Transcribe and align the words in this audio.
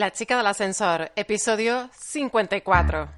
La 0.00 0.12
chica 0.12 0.38
del 0.38 0.46
ascensor, 0.46 1.12
episodio 1.14 1.90
54. 1.92 3.10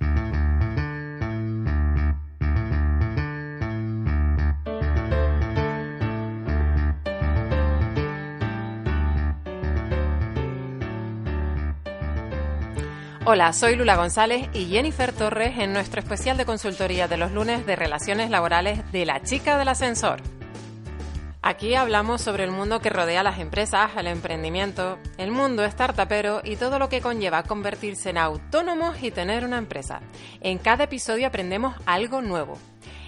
Hola, 13.27 13.53
soy 13.53 13.77
Lula 13.77 13.95
González 13.95 14.49
y 14.53 14.65
Jennifer 14.67 15.13
Torres 15.13 15.61
en 15.61 15.73
nuestro 15.73 16.01
especial 16.01 16.37
de 16.37 16.45
consultoría 16.45 17.07
de 17.07 17.17
los 17.17 17.31
lunes 17.31 17.65
de 17.65 17.77
relaciones 17.77 18.29
laborales 18.29 18.91
de 18.91 19.07
La 19.07 19.23
chica 19.23 19.57
del 19.57 19.69
ascensor. 19.69 20.21
Aquí 21.45 21.75
hablamos 21.75 22.21
sobre 22.21 22.45
el 22.45 22.53
mundo 22.53 22.81
que 22.81 22.89
rodea 22.89 23.19
a 23.19 23.25
las 23.25 23.41
empresas, 23.41 23.91
el 23.97 24.07
emprendimiento, 24.07 25.01
el 25.19 25.33
mundo 25.33 25.65
startupero 25.65 26.41
y 26.45 26.55
todo 26.55 26.79
lo 26.79 26.89
que 26.89 27.01
conlleva 27.01 27.43
convertirse 27.43 28.11
en 28.11 28.19
autónomos 28.19 29.03
y 29.03 29.11
tener 29.11 29.45
una 29.45 29.59
empresa. 29.59 30.03
En 30.41 30.59
cada 30.59 30.85
episodio 30.85 31.27
aprendemos 31.27 31.75
algo 31.85 32.23
nuevo. 32.23 32.59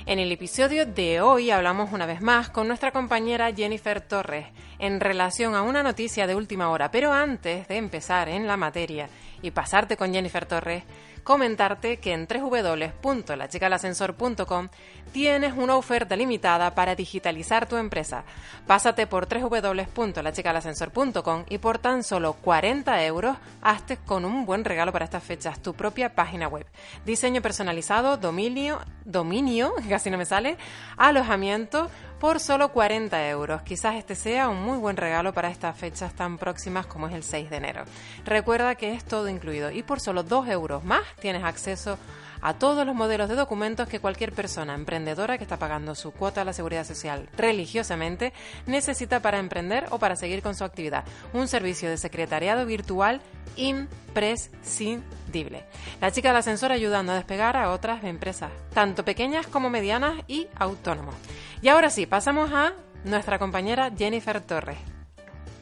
En 0.04 0.18
el 0.18 0.32
episodio 0.32 0.84
de 0.84 1.20
hoy 1.20 1.52
hablamos 1.52 1.92
una 1.92 2.06
vez 2.06 2.22
más 2.22 2.50
con 2.50 2.66
nuestra 2.66 2.90
compañera 2.90 3.54
Jennifer 3.54 4.00
Torres 4.00 4.48
en 4.80 4.98
relación 4.98 5.54
a 5.54 5.62
una 5.62 5.84
noticia 5.84 6.26
de 6.26 6.34
última 6.34 6.70
hora, 6.70 6.90
pero 6.90 7.12
antes 7.12 7.68
de 7.68 7.76
empezar 7.76 8.28
en 8.28 8.48
la 8.48 8.56
materia 8.56 9.08
y 9.42 9.52
pasarte 9.52 9.96
con 9.96 10.12
Jennifer 10.12 10.44
Torres, 10.44 10.82
comentarte 11.24 11.96
que 11.96 12.12
en 12.12 12.28
www.lachicalascensor.com 12.28 14.68
tienes 15.12 15.54
una 15.56 15.76
oferta 15.76 16.14
limitada 16.16 16.74
para 16.74 16.94
digitalizar 16.94 17.66
tu 17.66 17.76
empresa. 17.76 18.24
Pásate 18.66 19.06
por 19.06 19.26
www.lachicalascensor.com 19.28 21.44
y 21.48 21.58
por 21.58 21.78
tan 21.78 22.02
solo 22.04 22.34
40 22.34 23.04
euros 23.04 23.36
hazte 23.62 23.96
con 23.96 24.24
un 24.24 24.46
buen 24.46 24.64
regalo 24.64 24.92
para 24.92 25.04
estas 25.04 25.24
fechas 25.24 25.60
tu 25.60 25.74
propia 25.74 26.14
página 26.14 26.48
web. 26.48 26.66
Diseño 27.04 27.42
personalizado, 27.42 28.16
dominio, 28.16 28.80
dominio, 29.04 29.74
casi 29.88 30.10
no 30.10 30.18
me 30.18 30.26
sale, 30.26 30.56
alojamiento 30.96 31.90
por 32.24 32.40
solo 32.40 32.72
40 32.72 33.28
euros. 33.28 33.60
Quizás 33.64 33.96
este 33.96 34.14
sea 34.14 34.48
un 34.48 34.62
muy 34.62 34.78
buen 34.78 34.96
regalo 34.96 35.34
para 35.34 35.50
estas 35.50 35.76
fechas 35.76 36.14
tan 36.14 36.38
próximas 36.38 36.86
como 36.86 37.06
es 37.06 37.12
el 37.12 37.22
6 37.22 37.50
de 37.50 37.56
enero. 37.56 37.84
Recuerda 38.24 38.76
que 38.76 38.94
es 38.94 39.04
todo 39.04 39.28
incluido 39.28 39.70
y 39.70 39.82
por 39.82 40.00
solo 40.00 40.22
2 40.22 40.48
euros 40.48 40.82
más 40.84 41.02
tienes 41.20 41.44
acceso 41.44 41.92
a 41.92 42.23
todos 42.52 42.84
los 42.84 42.94
modelos 42.94 43.30
de 43.30 43.36
documentos 43.36 43.88
que 43.88 44.00
cualquier 44.00 44.32
persona 44.32 44.74
emprendedora 44.74 45.38
que 45.38 45.44
está 45.44 45.58
pagando 45.58 45.94
su 45.94 46.12
cuota 46.12 46.42
a 46.42 46.44
la 46.44 46.52
seguridad 46.52 46.84
social 46.84 47.26
religiosamente 47.38 48.34
necesita 48.66 49.20
para 49.20 49.38
emprender 49.38 49.86
o 49.90 49.98
para 49.98 50.14
seguir 50.14 50.42
con 50.42 50.54
su 50.54 50.64
actividad. 50.64 51.04
Un 51.32 51.48
servicio 51.48 51.88
de 51.88 51.96
secretariado 51.96 52.66
virtual 52.66 53.22
imprescindible. 53.56 55.64
La 56.02 56.10
chica 56.10 56.28
del 56.28 56.36
ascensor 56.36 56.70
ayudando 56.70 57.12
a 57.12 57.16
despegar 57.16 57.56
a 57.56 57.70
otras 57.70 58.04
empresas, 58.04 58.50
tanto 58.74 59.06
pequeñas 59.06 59.46
como 59.46 59.70
medianas 59.70 60.22
y 60.26 60.48
autónomos. 60.56 61.14
Y 61.62 61.68
ahora 61.68 61.88
sí, 61.88 62.04
pasamos 62.04 62.52
a 62.52 62.74
nuestra 63.04 63.38
compañera 63.38 63.90
Jennifer 63.96 64.42
Torres. 64.42 64.76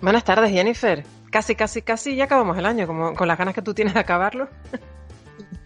Buenas 0.00 0.24
tardes, 0.24 0.50
Jennifer. 0.50 1.04
Casi, 1.30 1.54
casi, 1.54 1.82
casi 1.82 2.16
ya 2.16 2.24
acabamos 2.24 2.58
el 2.58 2.66
año, 2.66 2.88
como 2.88 3.14
con 3.14 3.28
las 3.28 3.38
ganas 3.38 3.54
que 3.54 3.62
tú 3.62 3.72
tienes 3.72 3.94
de 3.94 4.00
acabarlo. 4.00 4.48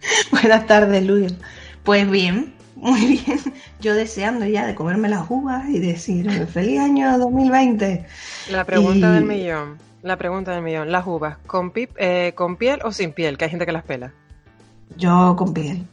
Buenas 0.31 0.65
tardes, 0.67 1.05
Luis. 1.05 1.35
Pues 1.83 2.09
bien, 2.09 2.53
muy 2.75 3.05
bien. 3.25 3.39
Yo 3.79 3.95
deseando 3.95 4.45
ya 4.45 4.65
de 4.65 4.75
comerme 4.75 5.09
las 5.09 5.25
uvas 5.29 5.67
y 5.69 5.79
decir 5.79 6.47
feliz 6.53 6.79
año 6.79 7.17
2020. 7.17 8.05
La 8.51 8.65
pregunta 8.65 9.11
del 9.11 9.25
millón. 9.25 9.77
La 10.03 10.17
pregunta 10.17 10.51
del 10.51 10.61
millón. 10.61 10.91
Las 10.91 11.05
uvas, 11.05 11.37
¿con, 11.47 11.71
pip, 11.71 11.91
eh, 11.97 12.33
¿con 12.35 12.55
piel 12.55 12.79
o 12.83 12.91
sin 12.91 13.11
piel? 13.11 13.37
Que 13.37 13.45
hay 13.45 13.51
gente 13.51 13.65
que 13.65 13.71
las 13.71 13.83
pela. 13.83 14.13
Yo 14.95 15.35
con 15.37 15.53
piel. 15.53 15.85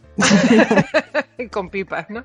con 1.50 1.70
pipas, 1.70 2.08
¿no? 2.10 2.22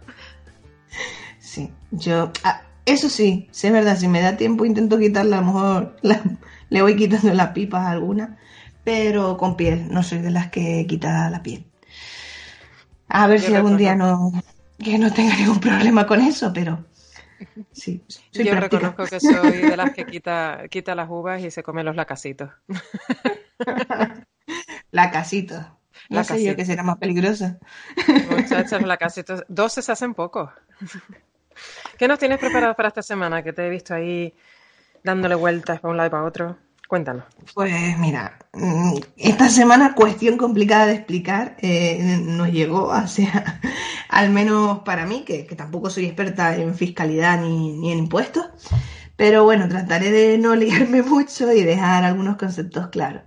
Sí, 1.39 1.71
yo... 1.91 2.31
Ah, 2.43 2.61
eso 2.85 3.07
sí, 3.07 3.47
sí 3.51 3.67
es 3.67 3.73
verdad, 3.73 3.97
si 3.97 4.07
me 4.07 4.21
da 4.21 4.35
tiempo 4.35 4.65
intento 4.65 4.97
quitarla, 4.97 5.37
a 5.37 5.41
lo 5.41 5.47
mejor 5.47 5.95
le 6.69 6.81
voy 6.81 6.95
quitando 6.95 7.33
las 7.35 7.49
pipas 7.51 7.85
a 7.85 7.91
alguna, 7.91 8.37
pero 8.83 9.37
con 9.37 9.55
piel, 9.55 9.87
no 9.91 10.01
soy 10.01 10.19
de 10.19 10.31
las 10.31 10.49
que 10.49 10.87
quita 10.87 11.29
la 11.29 11.43
piel. 11.43 11.68
A 13.09 13.27
ver 13.27 13.41
si 13.41 13.53
algún 13.53 13.77
día 13.77 13.95
no, 13.95 14.31
que 14.77 14.97
no 14.97 15.11
tenga 15.11 15.35
ningún 15.35 15.59
problema 15.59 16.05
con 16.05 16.21
eso, 16.21 16.51
pero 16.53 16.85
sí. 17.71 18.03
Yo 18.31 18.55
reconozco 18.55 19.05
que 19.05 19.19
soy 19.19 19.57
de 19.57 19.77
las 19.77 19.91
que 19.91 20.05
quita, 20.05 20.63
quita 20.69 20.95
las 20.95 21.09
uvas 21.09 21.41
y 21.41 21.51
se 21.51 21.63
come 21.63 21.83
los 21.83 21.95
lacasitos. 21.95 22.49
lacasitos. 24.91 25.65
No 26.09 26.23
sé 26.23 26.43
yo 26.43 26.55
que 26.55 26.65
será 26.65 26.81
más 26.81 26.97
peligrosa. 26.97 27.59
Muchachos, 28.31 28.81
lacasitos. 28.81 29.43
12 29.47 29.81
se 29.81 29.91
hacen 29.91 30.15
poco. 30.15 30.51
¿Qué 31.97 32.07
nos 32.07 32.17
tienes 32.17 32.39
preparado 32.39 32.73
para 32.73 32.87
esta 32.87 33.03
semana? 33.03 33.43
Que 33.43 33.53
te 33.53 33.67
he 33.67 33.69
visto 33.69 33.93
ahí 33.93 34.33
dándole 35.03 35.35
vueltas 35.35 35.81
para 35.81 35.91
un 35.91 35.97
lado 35.97 36.07
y 36.07 36.09
para 36.09 36.23
otro. 36.23 36.57
Cuéntanos. 36.89 37.25
Pues 37.53 37.99
mira, 37.99 38.39
mm, 38.51 38.95
esta 39.15 39.47
semana 39.47 39.93
cuestión 39.93 40.37
complicada 40.37 40.87
de 40.87 40.95
explicar 40.95 41.55
eh, 41.61 42.19
nos 42.25 42.51
llegó, 42.51 42.91
sea, 43.05 43.61
al 44.09 44.31
menos 44.31 44.79
para 44.79 45.05
mí, 45.05 45.23
que, 45.23 45.43
tampoco 45.55 45.91
soy 45.91 46.05
experta 46.05 46.55
en 46.55 46.73
fiscalidad 46.73 47.41
ni, 47.41 47.91
en 47.91 47.99
impuestos, 47.99 48.47
pero 49.15 49.43
bueno, 49.43 49.69
trataré 49.69 50.09
de 50.09 50.39
no 50.39 50.55
liarme 50.55 51.03
mucho 51.03 51.51
y 51.53 51.63
dejar 51.63 52.03
algunos 52.05 52.37
conceptos 52.37 52.87
claros. 52.87 53.21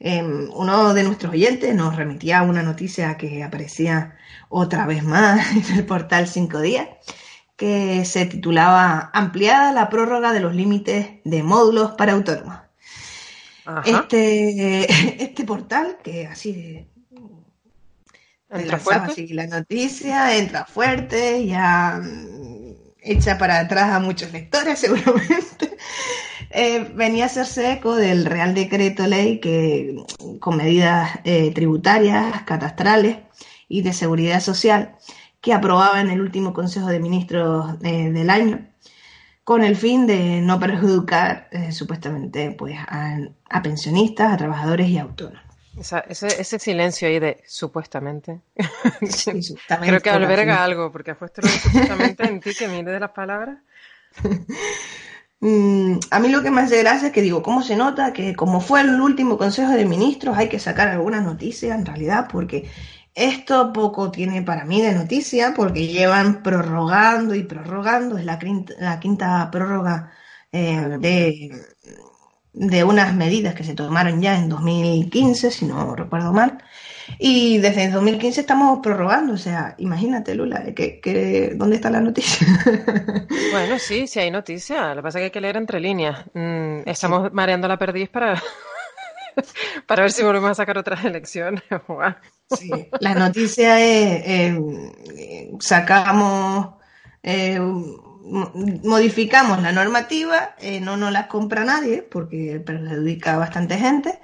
Em, 0.00 0.48
uno 0.54 0.94
de 0.94 1.02
nuestros 1.02 1.34
oyentes 1.34 1.74
nos 1.74 1.96
remitía 1.96 2.42
una 2.44 2.62
noticia 2.62 3.18
que 3.18 3.44
aparecía 3.44 4.16
otra 4.48 4.86
vez 4.86 5.04
más 5.04 5.54
en 5.70 5.76
el 5.76 5.84
portal 5.84 6.28
5 6.28 6.60
días, 6.62 6.88
que 7.56 8.06
se 8.06 8.24
titulaba 8.24 9.10
Ampliada 9.12 9.72
la 9.72 9.90
prórroga 9.90 10.32
de 10.32 10.40
los 10.40 10.54
límites 10.54 11.08
de 11.24 11.42
módulos 11.42 11.92
para 11.92 12.14
autónomos. 12.14 12.65
Este, 13.84 14.84
este 15.24 15.44
portal, 15.44 15.98
que 16.02 16.26
así 16.26 16.86
entra 18.50 18.78
fuerte. 18.78 19.12
Así 19.12 19.28
la 19.28 19.46
noticia, 19.46 20.36
entra 20.36 20.64
fuerte, 20.64 21.46
ya 21.46 22.00
mm, 22.02 22.74
echa 23.00 23.38
para 23.38 23.60
atrás 23.60 23.92
a 23.92 24.00
muchos 24.00 24.32
lectores 24.32 24.78
seguramente. 24.80 25.76
Eh, 26.50 26.92
venía 26.94 27.24
a 27.24 27.26
hacerse 27.26 27.72
eco 27.72 27.96
del 27.96 28.24
Real 28.24 28.54
Decreto 28.54 29.06
Ley 29.06 29.40
que 29.40 29.96
con 30.38 30.56
medidas 30.56 31.18
eh, 31.24 31.52
tributarias, 31.52 32.42
catastrales 32.44 33.18
y 33.68 33.82
de 33.82 33.92
seguridad 33.92 34.40
social 34.40 34.96
que 35.40 35.52
aprobaba 35.52 36.00
en 36.00 36.10
el 36.10 36.20
último 36.20 36.52
Consejo 36.54 36.86
de 36.86 37.00
Ministros 37.00 37.74
eh, 37.82 38.10
del 38.10 38.30
año 38.30 38.66
con 39.46 39.62
el 39.62 39.76
fin 39.76 40.08
de 40.08 40.40
no 40.40 40.58
perjudicar 40.58 41.46
eh, 41.52 41.70
supuestamente 41.70 42.50
pues 42.58 42.76
a, 42.80 43.62
pensionistas, 43.62 44.32
a 44.32 44.36
trabajadores 44.36 44.88
y 44.88 44.98
autónomos. 44.98 45.40
ese, 46.08 46.58
silencio 46.58 47.06
ahí 47.06 47.20
de 47.20 47.44
supuestamente. 47.46 48.40
Creo 49.80 50.00
que 50.00 50.10
alberga 50.10 50.64
algo, 50.64 50.90
porque 50.90 51.12
has 51.12 51.16
puesto 51.16 51.42
supuestamente 51.46 52.24
en 52.24 52.40
ti 52.40 52.56
que 52.58 52.66
mire 52.66 52.90
de 52.90 52.98
las 52.98 53.12
palabras. 53.12 53.58
Mm, 55.38 55.98
a 56.10 56.18
mí 56.18 56.30
lo 56.30 56.42
que 56.42 56.50
me 56.50 56.62
hace 56.62 56.78
gracia 56.78 57.08
es 57.08 57.12
que 57.12 57.20
digo, 57.20 57.42
¿cómo 57.42 57.62
se 57.62 57.76
nota 57.76 58.14
que 58.14 58.34
como 58.34 58.62
fue 58.62 58.80
el 58.80 58.98
último 58.98 59.36
Consejo 59.36 59.70
de 59.72 59.84
Ministros 59.84 60.34
hay 60.38 60.48
que 60.48 60.58
sacar 60.58 60.88
alguna 60.88 61.20
noticia 61.20 61.74
en 61.74 61.84
realidad? 61.84 62.26
Porque 62.32 62.70
esto 63.16 63.72
poco 63.72 64.10
tiene 64.10 64.42
para 64.42 64.66
mí 64.66 64.82
de 64.82 64.94
noticia 64.94 65.54
porque 65.56 65.86
llevan 65.86 66.42
prorrogando 66.42 67.34
y 67.34 67.44
prorrogando, 67.44 68.18
es 68.18 68.26
la 68.26 68.38
quinta, 68.38 68.74
la 68.78 69.00
quinta 69.00 69.50
prórroga 69.50 70.12
eh, 70.52 70.98
de, 71.00 71.50
de 72.52 72.84
unas 72.84 73.14
medidas 73.14 73.54
que 73.54 73.64
se 73.64 73.74
tomaron 73.74 74.20
ya 74.20 74.36
en 74.38 74.50
2015, 74.50 75.50
si 75.50 75.64
no 75.64 75.96
recuerdo 75.96 76.34
mal. 76.34 76.58
Y 77.18 77.56
desde 77.58 77.90
2015 77.90 78.42
estamos 78.42 78.80
prorrogando, 78.82 79.32
o 79.32 79.38
sea, 79.38 79.74
imagínate, 79.78 80.34
Lula, 80.34 80.74
que, 80.74 81.54
¿dónde 81.56 81.76
está 81.76 81.90
la 81.90 82.00
noticia? 82.00 82.46
Bueno, 83.52 83.78
sí, 83.78 84.06
sí 84.06 84.18
hay 84.20 84.30
noticia. 84.30 84.90
Lo 84.90 84.96
que 84.96 85.02
pasa 85.02 85.18
es 85.18 85.20
que 85.20 85.24
hay 85.24 85.30
que 85.30 85.40
leer 85.40 85.56
entre 85.56 85.80
líneas. 85.80 86.26
Mm, 86.34 86.80
estamos 86.84 87.32
mareando 87.32 87.68
la 87.68 87.78
perdiz 87.78 88.10
para, 88.10 88.42
para 89.86 90.02
ver 90.02 90.12
si 90.12 90.22
volvemos 90.22 90.50
a 90.50 90.54
sacar 90.54 90.78
otras 90.78 91.04
elecciones. 91.04 91.62
Sí, 92.48 92.70
la 93.00 93.16
noticia 93.16 93.80
es, 93.80 94.22
eh, 94.24 95.50
sacamos, 95.58 96.76
eh, 97.20 97.58
modificamos 97.58 99.60
la 99.62 99.72
normativa, 99.72 100.54
eh, 100.60 100.80
no 100.80 100.96
nos 100.96 101.10
las 101.10 101.26
compra 101.26 101.64
nadie 101.64 102.02
porque 102.02 102.62
perjudica 102.64 103.34
a 103.34 103.38
bastante 103.38 103.78
gente. 103.78 104.20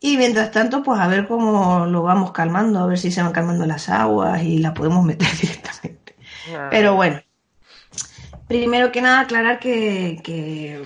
Y 0.00 0.16
mientras 0.16 0.50
tanto, 0.50 0.82
pues 0.82 0.98
a 0.98 1.08
ver 1.08 1.28
cómo 1.28 1.84
lo 1.84 2.02
vamos 2.02 2.32
calmando, 2.32 2.78
a 2.78 2.86
ver 2.86 2.98
si 2.98 3.10
se 3.10 3.22
van 3.22 3.32
calmando 3.32 3.66
las 3.66 3.90
aguas 3.90 4.42
y 4.42 4.60
la 4.60 4.72
podemos 4.72 5.04
meter 5.04 5.28
directamente. 5.38 6.16
Pero 6.70 6.94
bueno, 6.94 7.20
primero 8.46 8.90
que 8.90 9.02
nada 9.02 9.20
aclarar 9.20 9.58
que, 9.58 10.22
que 10.24 10.82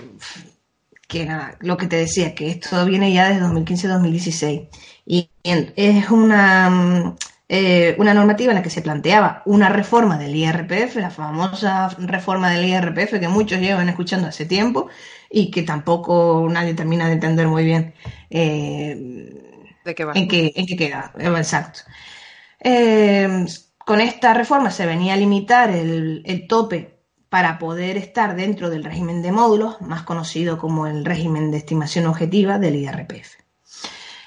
que 1.13 1.25
nada, 1.25 1.55
lo 1.59 1.77
que 1.77 1.85
te 1.85 1.95
decía, 1.97 2.33
que 2.33 2.49
esto 2.49 2.83
viene 2.85 3.13
ya 3.13 3.29
desde 3.29 3.45
2015-2016 3.45 4.67
y 5.05 5.29
es 5.43 6.09
una, 6.09 6.69
mm, 6.71 7.15
eh, 7.49 7.95
una 7.99 8.15
normativa 8.15 8.51
en 8.51 8.55
la 8.55 8.63
que 8.63 8.71
se 8.71 8.81
planteaba 8.81 9.43
una 9.45 9.69
reforma 9.69 10.17
del 10.17 10.35
IRPF, 10.35 10.95
la 10.95 11.11
famosa 11.11 11.89
reforma 11.99 12.49
del 12.49 12.65
IRPF 12.65 13.19
que 13.19 13.27
muchos 13.27 13.59
llevan 13.59 13.89
escuchando 13.89 14.27
hace 14.27 14.45
tiempo 14.47 14.89
y 15.29 15.51
que 15.51 15.61
tampoco 15.61 16.47
nadie 16.49 16.73
termina 16.73 17.05
de 17.05 17.13
entender 17.13 17.47
muy 17.47 17.63
bien 17.63 17.93
eh, 18.31 18.97
¿De 19.85 19.93
qué 19.93 20.05
va? 20.05 20.13
En, 20.15 20.27
qué, 20.27 20.51
en 20.55 20.65
qué 20.65 20.75
queda. 20.75 21.13
Exacto. 21.19 21.81
Eh, 22.59 23.45
con 23.85 24.01
esta 24.01 24.33
reforma 24.33 24.71
se 24.71 24.87
venía 24.87 25.13
a 25.13 25.17
limitar 25.17 25.69
el, 25.69 26.23
el 26.25 26.47
tope 26.47 27.02
para 27.33 27.57
poder 27.57 27.97
estar 27.97 28.35
dentro 28.35 28.69
del 28.69 28.83
régimen 28.83 29.23
de 29.23 29.31
módulos, 29.31 29.81
más 29.81 30.03
conocido 30.03 30.59
como 30.59 30.85
el 30.85 31.03
régimen 31.03 31.49
de 31.49 31.57
estimación 31.57 32.05
objetiva 32.05 32.59
del 32.59 32.75
IRPF. 32.75 33.37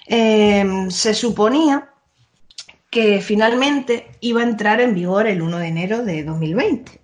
Eh, 0.08 0.86
se 0.88 1.14
suponía 1.14 1.88
que 2.90 3.20
finalmente 3.20 4.10
iba 4.18 4.40
a 4.40 4.44
entrar 4.44 4.80
en 4.80 4.92
vigor 4.92 5.28
el 5.28 5.40
1 5.40 5.56
de 5.58 5.68
enero 5.68 6.02
de 6.02 6.24
2020. 6.24 7.00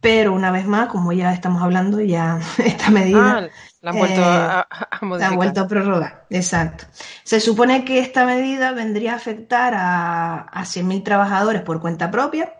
Pero 0.00 0.32
una 0.32 0.52
vez 0.52 0.64
más, 0.64 0.90
como 0.90 1.12
ya 1.12 1.32
estamos 1.32 1.60
hablando, 1.60 2.00
ya 2.00 2.38
esta 2.64 2.92
medida... 2.92 3.38
Ah, 3.38 3.48
la 3.80 3.90
han 3.90 3.98
vuelto 3.98 4.22
a, 4.22 4.60
a 4.60 5.34
vuelto 5.34 5.60
a 5.62 5.66
prorrogar, 5.66 6.26
exacto. 6.30 6.84
Se 7.24 7.40
supone 7.40 7.84
que 7.84 7.98
esta 7.98 8.26
medida 8.26 8.70
vendría 8.70 9.14
a 9.14 9.16
afectar 9.16 9.74
a, 9.74 10.42
a 10.42 10.62
100.000 10.62 11.02
trabajadores 11.02 11.62
por 11.62 11.80
cuenta 11.80 12.12
propia, 12.12 12.52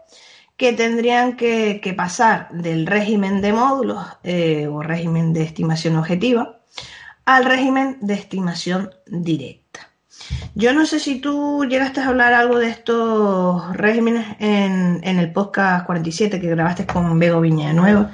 que 0.56 0.72
tendrían 0.72 1.36
que, 1.36 1.94
pasar 1.96 2.48
del 2.50 2.86
régimen 2.86 3.40
de 3.40 3.52
módulos 3.52 4.04
eh, 4.22 4.66
o 4.66 4.82
régimen 4.82 5.32
de 5.32 5.42
estimación 5.42 5.96
objetiva 5.96 6.60
al 7.24 7.44
régimen 7.44 7.98
de 8.00 8.14
estimación 8.14 8.90
directa. 9.06 9.90
Yo 10.54 10.72
no 10.72 10.86
sé 10.86 11.00
si 11.00 11.20
tú 11.20 11.64
llegaste 11.64 12.00
a 12.00 12.08
hablar 12.08 12.32
algo 12.32 12.58
de 12.58 12.68
estos 12.68 13.76
regímenes 13.76 14.36
en, 14.38 15.04
el 15.04 15.32
podcast 15.32 15.86
47 15.86 16.40
que 16.40 16.48
grabaste 16.48 16.86
con 16.86 17.18
Bego 17.18 17.40
Viñanueva. 17.40 18.10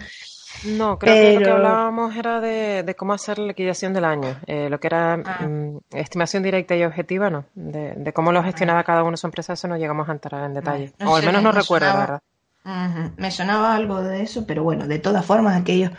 No, 0.64 0.98
creo 0.98 1.14
que 1.14 1.34
lo 1.34 1.44
que 1.44 1.50
hablábamos 1.50 2.16
era 2.16 2.40
de, 2.40 2.94
cómo 2.96 3.12
hacer 3.12 3.38
la 3.38 3.48
liquidación 3.48 3.92
del 3.92 4.04
año, 4.04 4.36
eh, 4.46 4.68
lo 4.70 4.78
que 4.78 4.86
era 4.86 5.14
ah. 5.14 5.46
mm, 5.46 5.78
estimación 5.90 6.42
directa 6.42 6.76
y 6.76 6.84
objetiva, 6.84 7.30
no, 7.30 7.46
de, 7.54 8.12
cómo 8.12 8.32
lo 8.32 8.42
gestionaba 8.42 8.84
cada 8.84 9.02
uno 9.02 9.12
de 9.12 9.16
su 9.16 9.26
empresa, 9.26 9.54
eso 9.54 9.66
no 9.66 9.76
llegamos 9.76 10.08
a 10.08 10.12
entrar 10.12 10.44
en 10.44 10.54
detalle, 10.54 10.92
o 11.04 11.16
al 11.16 11.24
menos 11.24 11.42
no 11.42 11.50
recuerdo, 11.50 11.86
la 11.86 11.96
verdad. 11.96 12.22
Me 12.64 13.30
sonaba 13.30 13.74
algo 13.74 14.02
de 14.02 14.22
eso, 14.22 14.46
pero 14.46 14.62
bueno, 14.62 14.86
de 14.86 14.98
todas 14.98 15.26
formas, 15.26 15.60
aquellos 15.60 15.90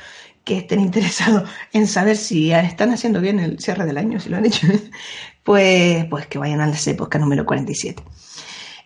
que 0.43 0.57
estén 0.59 0.79
interesados 0.79 1.49
en 1.73 1.87
saber 1.87 2.17
si 2.17 2.51
están 2.51 2.91
haciendo 2.91 3.21
bien 3.21 3.39
el 3.39 3.59
cierre 3.59 3.85
del 3.85 3.97
año, 3.97 4.19
si 4.19 4.29
lo 4.29 4.37
han 4.37 4.45
hecho, 4.45 4.67
pues, 5.43 6.05
pues 6.05 6.27
que 6.27 6.37
vayan 6.37 6.61
a 6.61 6.67
la 6.67 6.77
época 6.85 7.19
número 7.19 7.45
47. 7.45 8.03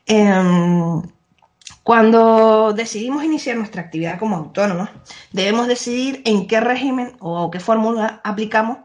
Em, 0.07 1.01
cuando 1.83 2.73
decidimos 2.73 3.23
iniciar 3.23 3.57
nuestra 3.57 3.81
actividad 3.81 4.19
como 4.19 4.35
autónomos, 4.35 4.89
debemos 5.31 5.67
decidir 5.67 6.21
en 6.25 6.47
qué 6.47 6.59
régimen 6.59 7.15
o 7.19 7.49
qué 7.51 7.59
fórmula 7.59 8.21
aplicamos 8.23 8.79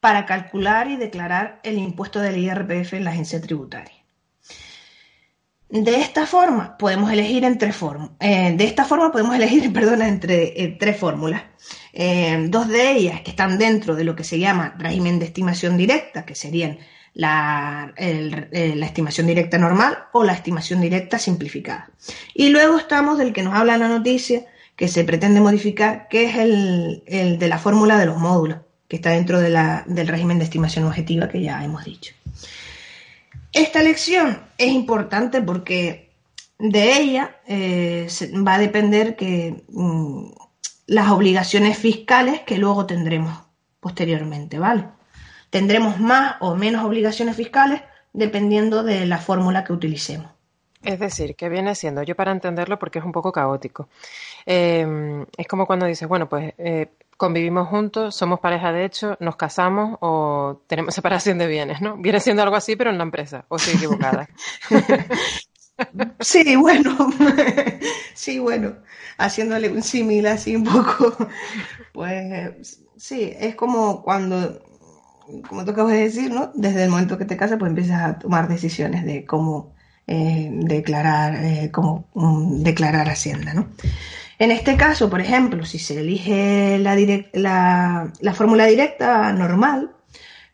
para 0.00 0.26
calcular 0.26 0.88
y 0.90 0.96
declarar 0.96 1.60
el 1.64 1.78
impuesto 1.78 2.20
del 2.20 2.38
IRPF 2.38 2.94
en 2.94 3.04
la 3.04 3.10
agencia 3.10 3.40
tributaria. 3.40 3.97
De 5.70 5.96
esta 5.96 6.26
forma 6.26 6.78
podemos 6.78 7.12
elegir 7.12 7.44
entre 7.44 7.72
eh, 8.20 8.54
de 8.56 8.64
esta 8.64 8.84
forma 8.86 9.12
podemos 9.12 9.36
elegir, 9.36 9.64
entre 10.02 10.62
eh, 10.62 10.76
tres 10.80 10.96
fórmulas. 10.96 11.42
Eh, 11.92 12.46
dos 12.48 12.68
de 12.68 12.92
ellas 12.92 13.20
que 13.20 13.30
están 13.30 13.58
dentro 13.58 13.94
de 13.94 14.04
lo 14.04 14.16
que 14.16 14.24
se 14.24 14.38
llama 14.38 14.74
régimen 14.78 15.18
de 15.18 15.26
estimación 15.26 15.76
directa, 15.76 16.24
que 16.24 16.34
serían 16.34 16.78
la, 17.12 17.92
la, 17.98 18.86
estimación 18.86 19.26
directa 19.26 19.58
normal 19.58 19.98
o 20.12 20.24
la 20.24 20.32
estimación 20.32 20.80
directa 20.80 21.18
simplificada. 21.18 21.90
Y 22.32 22.48
luego 22.48 22.78
estamos 22.78 23.18
del 23.18 23.32
que 23.32 23.42
nos 23.42 23.54
habla 23.54 23.76
la 23.76 23.88
noticia, 23.88 24.46
que 24.76 24.88
se 24.88 25.04
pretende 25.04 25.40
modificar, 25.40 26.08
que 26.08 26.26
es 26.26 26.36
el, 26.36 27.02
el 27.06 27.38
de 27.38 27.48
la 27.48 27.58
fórmula 27.58 27.98
de 27.98 28.06
los 28.06 28.16
módulos, 28.16 28.58
que 28.86 28.96
está 28.96 29.10
dentro 29.10 29.40
de 29.40 29.50
la, 29.50 29.84
del 29.86 30.08
régimen 30.08 30.38
de 30.38 30.44
estimación 30.44 30.84
objetiva 30.84 31.28
que 31.28 31.42
ya 31.42 31.62
hemos 31.62 31.84
dicho. 31.84 32.14
Esta 33.52 33.82
lección 33.82 34.40
es 34.58 34.68
importante 34.68 35.40
porque 35.42 36.10
de 36.58 36.98
ella 36.98 37.36
eh, 37.46 38.08
va 38.46 38.54
a 38.54 38.58
depender 38.58 39.16
que 39.16 39.62
mm, 39.68 40.30
las 40.86 41.10
obligaciones 41.10 41.78
fiscales 41.78 42.40
que 42.40 42.58
luego 42.58 42.86
tendremos 42.86 43.38
posteriormente, 43.80 44.58
¿vale? 44.58 44.86
Tendremos 45.50 45.98
más 46.00 46.36
o 46.40 46.56
menos 46.56 46.84
obligaciones 46.84 47.36
fiscales 47.36 47.82
dependiendo 48.12 48.82
de 48.82 49.06
la 49.06 49.18
fórmula 49.18 49.64
que 49.64 49.72
utilicemos. 49.72 50.30
Es 50.82 50.98
decir, 50.98 51.34
que 51.34 51.48
viene 51.48 51.74
siendo, 51.74 52.02
yo 52.02 52.14
para 52.14 52.32
entenderlo 52.32 52.78
porque 52.78 52.98
es 52.98 53.04
un 53.04 53.12
poco 53.12 53.32
caótico, 53.32 53.88
em, 54.46 55.26
es 55.36 55.48
como 55.48 55.66
cuando 55.66 55.86
dices, 55.86 56.08
bueno, 56.08 56.28
pues 56.28 56.54
eh, 56.58 56.88
convivimos 57.18 57.68
juntos, 57.68 58.14
somos 58.14 58.40
pareja 58.40 58.72
de 58.72 58.86
hecho, 58.86 59.16
nos 59.20 59.36
casamos 59.36 59.98
o 60.00 60.62
tenemos 60.66 60.94
separación 60.94 61.36
de 61.36 61.46
bienes, 61.46 61.82
¿no? 61.82 61.98
Viene 61.98 62.20
siendo 62.20 62.42
algo 62.42 62.56
así, 62.56 62.76
pero 62.76 62.90
en 62.90 62.96
la 62.96 63.04
empresa, 63.04 63.44
o 63.48 63.56
estoy 63.56 63.74
equivocada. 63.74 64.28
sí, 66.20 66.56
bueno, 66.56 66.96
sí, 68.14 68.38
bueno, 68.38 68.76
haciéndole 69.18 69.68
un 69.68 69.82
símil 69.82 70.26
así 70.28 70.56
un 70.56 70.64
poco, 70.64 71.16
pues 71.92 72.80
sí, 72.96 73.34
es 73.38 73.54
como 73.56 74.02
cuando, 74.02 74.62
como 75.48 75.64
tú 75.64 75.72
acabas 75.72 75.92
de 75.92 76.04
decir, 76.04 76.32
¿no? 76.32 76.52
Desde 76.54 76.84
el 76.84 76.90
momento 76.90 77.18
que 77.18 77.24
te 77.24 77.36
casas, 77.36 77.58
pues 77.58 77.68
empiezas 77.68 78.00
a 78.02 78.18
tomar 78.18 78.48
decisiones 78.48 79.04
de 79.04 79.26
cómo 79.26 79.74
eh, 80.06 80.50
declarar, 80.52 81.34
eh, 81.44 81.70
cómo 81.72 82.08
mm, 82.14 82.62
declarar 82.62 83.08
Hacienda, 83.08 83.54
¿no? 83.54 83.68
En 84.38 84.52
este 84.52 84.76
caso, 84.76 85.10
por 85.10 85.20
ejemplo, 85.20 85.66
si 85.66 85.80
se 85.80 85.98
elige 86.00 86.78
la, 86.78 88.12
fórmula 88.34 88.66
directa 88.66 89.32
normal, 89.32 89.96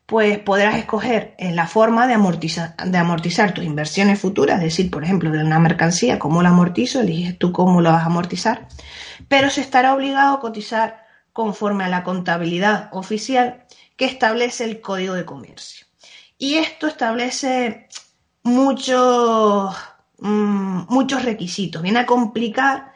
pues 0.07 0.39
podrás 0.39 0.77
escoger 0.79 1.35
en 1.39 1.55
la 1.55 1.67
forma 1.67 2.07
de 2.07 2.15
amortizar, 2.15 3.55
tus 3.55 3.65
inversiones 3.65 4.19
futuras, 4.19 4.59
es 4.59 4.65
decir, 4.65 4.91
por 4.91 5.05
ejemplo, 5.05 5.31
de 5.31 5.45
una 5.45 5.59
mercancía, 5.59 6.19
cómo 6.19 6.43
la 6.43 6.49
amortizo, 6.49 7.01
eliges 7.01 7.39
tú 7.39 7.53
cómo 7.53 7.83
lo 7.83 7.93
vas 7.93 8.05
a 8.05 8.07
amortizar, 8.07 8.69
pero 9.29 9.51
se 9.51 9.61
estará 9.61 9.95
obligado 9.95 10.35
a 10.35 10.41
cotizar 10.41 11.05
conforme 11.35 11.85
a 11.85 11.89
la 11.89 12.05
contabilidad 12.05 12.89
oficial 12.93 13.65
que 13.97 14.07
establece 14.07 14.65
el 14.65 14.81
Código 14.81 15.13
de 15.13 15.27
Comercio. 15.27 15.87
Y 16.39 16.55
esto 16.55 16.87
establece 16.87 17.89
muchos, 18.43 19.77
mm, 20.19 20.87
muchos 20.89 21.23
requisitos, 21.25 21.83
viene 21.83 22.01
a 22.01 22.07
complicar 22.07 22.94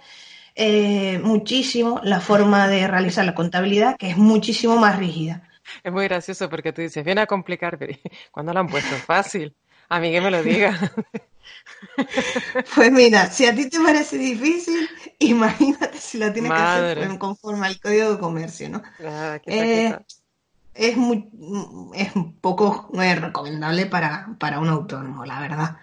eh, 0.60 1.20
muchísimo 1.20 2.00
la 2.02 2.20
forma 2.20 2.66
de 2.66 2.88
realizar 2.88 3.24
la 3.24 3.34
contabilidad, 3.34 3.96
que 3.96 4.10
es 4.10 4.16
muchísimo 4.16 4.76
más 4.76 4.98
rígida. 4.98 5.48
Es 5.84 5.92
muy 5.92 6.04
gracioso 6.08 6.50
porque 6.50 6.72
tú 6.72 6.82
dices, 6.82 7.04
viene 7.04 7.20
a 7.20 7.26
complicar, 7.26 7.78
pero 7.78 7.96
¿cuándo 8.32 8.52
lo 8.52 8.58
han 8.58 8.66
puesto? 8.66 8.96
Fácil. 8.96 9.54
A 9.88 10.00
mí 10.00 10.10
que 10.10 10.20
me 10.20 10.30
lo 10.30 10.42
diga. 10.42 10.76
Pues 12.74 12.92
mira, 12.92 13.30
si 13.30 13.46
a 13.46 13.54
ti 13.54 13.70
te 13.70 13.80
parece 13.80 14.18
difícil, 14.18 14.88
imagínate 15.18 15.98
si 15.98 16.18
lo 16.18 16.32
tienes 16.32 16.52
que 16.52 16.58
hacer 16.58 17.18
conforme 17.18 17.66
al 17.66 17.80
código 17.80 18.12
de 18.12 18.18
comercio, 18.18 18.68
¿no? 18.68 18.82
Ah, 19.02 19.38
eh, 19.46 19.96
es, 20.74 20.96
muy, 20.96 21.28
es 21.94 22.14
un 22.14 22.34
poco 22.34 22.90
recomendable 22.92 23.86
para, 23.86 24.36
para 24.38 24.60
un 24.60 24.68
autónomo, 24.68 25.24
la 25.24 25.40
verdad. 25.40 25.76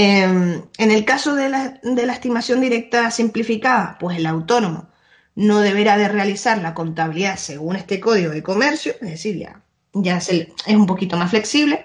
Em, 0.00 0.62
en 0.78 0.92
el 0.92 1.04
caso 1.04 1.34
de 1.34 1.48
la, 1.48 2.12
estimación 2.12 2.60
directa 2.60 3.10
simplificada, 3.10 3.96
pues 3.98 4.16
el 4.16 4.26
autónomo 4.26 4.90
no 5.34 5.58
deberá 5.58 5.98
de 5.98 6.06
realizar 6.06 6.58
la 6.58 6.72
contabilidad 6.72 7.36
según 7.36 7.74
este 7.74 7.98
código 7.98 8.30
de 8.30 8.44
comercio, 8.44 8.92
es 8.92 9.10
decir, 9.10 9.38
ya, 9.38 9.60
ya 9.94 10.18
es 10.18 10.46
un 10.68 10.86
poquito 10.86 11.16
más 11.16 11.30
flexible, 11.30 11.84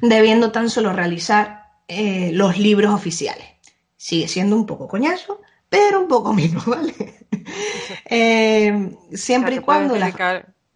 debiendo 0.00 0.52
tan 0.52 0.70
solo 0.70 0.92
realizar 0.92 1.72
eh, 1.88 2.30
los 2.34 2.56
libros 2.56 2.94
oficiales. 2.94 3.48
Sigue 3.96 4.28
siendo 4.28 4.54
un 4.54 4.64
poco 4.64 4.86
coñazo, 4.86 5.40
pero 5.68 6.02
un 6.02 6.06
poco 6.06 6.32
menos, 6.40 6.64
¿vale? 6.66 6.94
Em, 8.04 8.94
siempre 9.12 9.56
y 9.56 9.58
cuando 9.58 9.96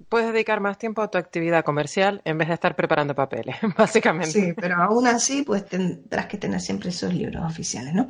puedes 0.09 0.33
dedicar 0.33 0.61
más 0.61 0.79
tiempo 0.79 1.03
a 1.03 1.11
tu 1.11 1.19
actividad 1.19 1.65
comercial 1.65 2.23
en 2.25 2.39
vez 2.39 2.49
de 2.49 2.55
estar 2.55 2.77
preparando 2.77 3.15
papeles, 3.15 3.57
básicamente. 3.77 4.33
Sí, 4.33 4.53
pero 4.55 4.77
aún 4.77 5.07
así, 5.07 5.43
pues 5.43 5.67
tendrás 5.67 6.27
que 6.27 6.39
tener 6.39 6.61
siempre 6.61 6.91
esos 6.91 7.13
libros 7.13 7.45
oficiales, 7.45 7.95
¿no? 7.95 8.09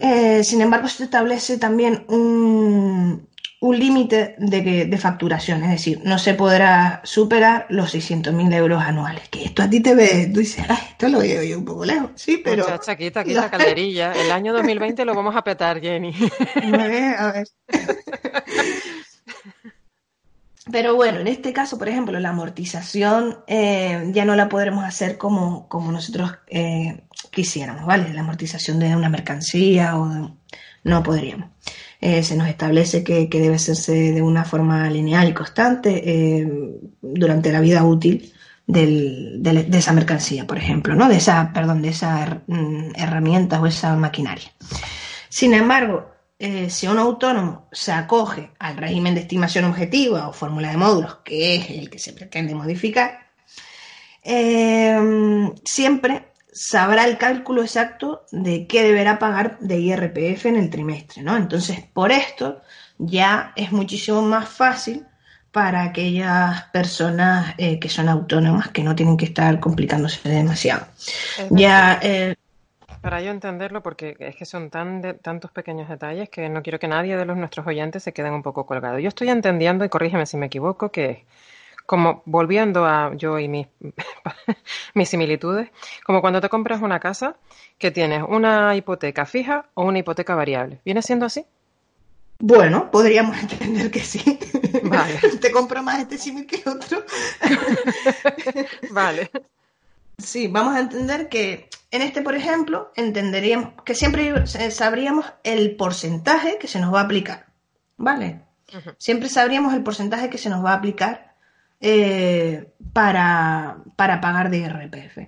Eh, 0.00 0.44
sin 0.44 0.60
embargo, 0.60 0.86
se 0.88 1.04
establece 1.04 1.56
también 1.56 2.04
un, 2.08 3.26
límite 3.62 4.36
de, 4.38 4.84
de, 4.84 4.98
facturación, 4.98 5.64
es 5.64 5.70
decir, 5.70 6.00
no 6.04 6.18
se 6.18 6.34
podrá 6.34 7.00
superar 7.04 7.66
los 7.70 7.94
600.000 7.94 8.54
euros 8.54 8.82
anuales. 8.82 9.28
Que 9.30 9.44
esto 9.44 9.62
a 9.62 9.70
ti 9.70 9.80
te 9.80 9.94
ve, 9.94 10.30
tú 10.32 10.40
dices, 10.40 10.66
esto 10.90 11.08
lo 11.08 11.20
veo 11.20 11.42
yo 11.42 11.58
un 11.58 11.64
poco 11.64 11.86
lejos, 11.86 12.10
sí, 12.16 12.40
pero... 12.44 12.64
Muchacha, 12.64 12.96
quita, 12.96 13.24
quita 13.24 13.50
calderilla. 13.50 14.12
El 14.12 14.30
año 14.30 14.52
2020 14.52 15.04
lo 15.06 15.14
vamos 15.14 15.34
a 15.34 15.42
petar, 15.42 15.80
Jenny. 15.80 16.14
A 17.18 17.32
ver. 17.32 17.46
Pero 20.70 20.94
bueno, 20.94 21.20
en 21.20 21.26
este 21.28 21.52
caso, 21.52 21.78
por 21.78 21.88
ejemplo, 21.88 22.18
la 22.20 22.30
amortización 22.30 23.38
eh, 23.46 24.10
ya 24.12 24.24
no 24.24 24.36
la 24.36 24.48
podremos 24.48 24.84
hacer 24.84 25.16
como, 25.16 25.68
como 25.68 25.90
nosotros 25.92 26.32
eh, 26.48 27.04
quisiéramos, 27.30 27.86
¿vale? 27.86 28.12
La 28.12 28.20
amortización 28.20 28.78
de 28.78 28.94
una 28.94 29.08
mercancía 29.08 29.96
o 29.96 30.36
no 30.84 31.02
podríamos. 31.02 31.50
Eh, 32.00 32.22
se 32.22 32.36
nos 32.36 32.48
establece 32.48 33.02
que, 33.02 33.28
debe 33.30 33.56
hacerse 33.56 34.12
de 34.12 34.22
una 34.22 34.44
forma 34.44 34.88
lineal 34.90 35.28
y 35.28 35.34
constante 35.34 36.46
durante 37.00 37.50
la 37.50 37.60
vida 37.60 37.82
útil 37.84 38.32
del, 38.66 39.42
de, 39.42 39.66
esa 39.78 39.92
mercancía, 39.92 40.46
por 40.46 40.58
ejemplo, 40.58 40.94
¿no? 40.94 41.08
De 41.08 41.16
esa, 41.16 41.52
perdón, 41.52 41.82
de 41.82 41.88
esa 41.88 42.42
mm, 42.46 42.92
herramienta 42.94 43.60
o 43.60 43.66
esa 43.66 43.96
maquinaria. 43.96 44.52
Sin 45.30 45.54
embargo, 45.54 46.17
eh, 46.38 46.70
si 46.70 46.86
un 46.86 46.98
autónomo 46.98 47.68
se 47.72 47.90
acoge 47.90 48.52
al 48.60 48.76
régimen 48.76 49.14
de 49.14 49.22
estimación 49.22 49.64
objetiva 49.64 50.28
o 50.28 50.32
fórmula 50.32 50.70
de 50.70 50.76
módulos, 50.76 51.16
que 51.24 51.56
es 51.56 51.70
el 51.70 51.90
que 51.90 51.98
se 51.98 52.12
pretende 52.12 52.54
modificar, 52.54 53.26
eh, 54.22 55.50
siempre 55.64 56.28
sabrá 56.52 57.06
el 57.06 57.18
cálculo 57.18 57.62
exacto 57.62 58.24
de 58.30 58.66
qué 58.66 58.82
deberá 58.82 59.18
pagar 59.18 59.58
de 59.58 59.78
IRPF 59.78 60.46
en 60.46 60.56
el 60.56 60.70
trimestre, 60.70 61.22
¿no? 61.22 61.36
Entonces, 61.36 61.80
por 61.92 62.12
esto 62.12 62.60
ya 62.98 63.52
es 63.56 63.72
muchísimo 63.72 64.22
más 64.22 64.48
fácil 64.48 65.06
para 65.50 65.82
aquellas 65.82 66.64
personas 66.72 67.54
eh, 67.58 67.80
que 67.80 67.88
son 67.88 68.08
autónomas, 68.08 68.68
que 68.68 68.84
no 68.84 68.94
tienen 68.94 69.16
que 69.16 69.24
estar 69.24 69.58
complicándose 69.58 70.28
demasiado. 70.28 70.86
Ya 71.50 71.98
para 73.00 73.20
yo 73.20 73.30
entenderlo, 73.30 73.82
porque 73.82 74.16
es 74.18 74.36
que 74.36 74.44
son 74.44 74.70
tan 74.70 75.00
de, 75.00 75.14
tantos 75.14 75.50
pequeños 75.50 75.88
detalles 75.88 76.28
que 76.28 76.48
no 76.48 76.62
quiero 76.62 76.78
que 76.78 76.88
nadie 76.88 77.16
de 77.16 77.24
los 77.24 77.36
nuestros 77.36 77.66
oyentes 77.66 78.02
se 78.02 78.12
queden 78.12 78.34
un 78.34 78.42
poco 78.42 78.66
colgados. 78.66 79.00
Yo 79.02 79.08
estoy 79.08 79.28
entendiendo, 79.30 79.84
y 79.84 79.88
corrígeme 79.88 80.26
si 80.26 80.36
me 80.36 80.46
equivoco, 80.46 80.90
que 80.90 81.24
como 81.86 82.22
volviendo 82.26 82.84
a 82.84 83.14
yo 83.14 83.38
y 83.38 83.48
mis, 83.48 83.66
mis 84.94 85.08
similitudes, 85.08 85.70
como 86.04 86.20
cuando 86.20 86.40
te 86.40 86.50
compras 86.50 86.82
una 86.82 87.00
casa 87.00 87.36
que 87.78 87.90
tienes 87.90 88.22
una 88.28 88.76
hipoteca 88.76 89.24
fija 89.24 89.66
o 89.74 89.84
una 89.84 90.00
hipoteca 90.00 90.34
variable. 90.34 90.80
¿Viene 90.84 91.00
siendo 91.00 91.24
así? 91.24 91.46
Bueno, 92.40 92.90
podríamos 92.90 93.38
entender 93.40 93.90
que 93.90 94.00
sí. 94.00 94.38
Vale. 94.82 95.18
Te 95.40 95.50
compro 95.50 95.82
más 95.82 96.00
este 96.00 96.18
símil 96.18 96.46
que 96.46 96.62
otro. 96.68 97.04
vale. 98.90 99.30
Sí, 100.18 100.48
vamos 100.48 100.74
a 100.74 100.80
entender 100.80 101.28
que 101.28 101.68
en 101.90 102.02
este, 102.02 102.22
por 102.22 102.34
ejemplo, 102.34 102.92
entenderíamos 102.96 103.82
que 103.84 103.94
siempre 103.94 104.46
sabríamos 104.70 105.26
el 105.44 105.76
porcentaje 105.76 106.58
que 106.58 106.68
se 106.68 106.80
nos 106.80 106.92
va 106.92 107.00
a 107.00 107.04
aplicar, 107.04 107.46
¿vale? 107.96 108.42
Siempre 108.98 109.28
sabríamos 109.28 109.72
el 109.72 109.82
porcentaje 109.82 110.28
que 110.28 110.36
se 110.36 110.50
nos 110.50 110.62
va 110.62 110.72
a 110.72 110.74
aplicar 110.74 111.34
eh, 111.80 112.74
para, 112.92 113.78
pagar 113.96 114.50
de 114.50 114.58
IRPF. 114.58 115.18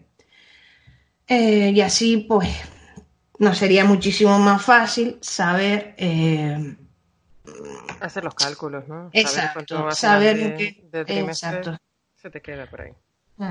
Eh, 1.29 1.71
y 1.71 1.81
así, 1.81 2.19
pues, 2.19 2.49
nos 3.39 3.57
sería 3.57 3.85
muchísimo 3.85 4.39
más 4.39 4.63
fácil 4.63 5.19
saber... 5.23 5.95
Eh, 5.97 6.77
Hacer 8.01 8.25
los 8.25 8.35
cálculos, 8.35 8.87
¿no? 8.89 9.11
Exacto, 9.13 9.91
saber, 9.93 10.57
que... 10.57 10.91
exacto. 11.07 11.77
se 12.17 12.31
te 12.31 12.43
queda 12.43 12.67
por 12.67 12.83
ahí. 12.83 12.93
Mm. 13.37 13.51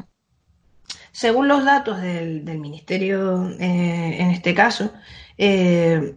Según 1.11 1.47
los 1.47 1.65
datos 1.65 2.01
del, 2.01 2.43
Ministerio, 2.59 3.49
eh, 3.59 4.17
en 4.19 4.29
este 4.31 4.53
caso, 4.53 4.93
eh, 5.37 6.15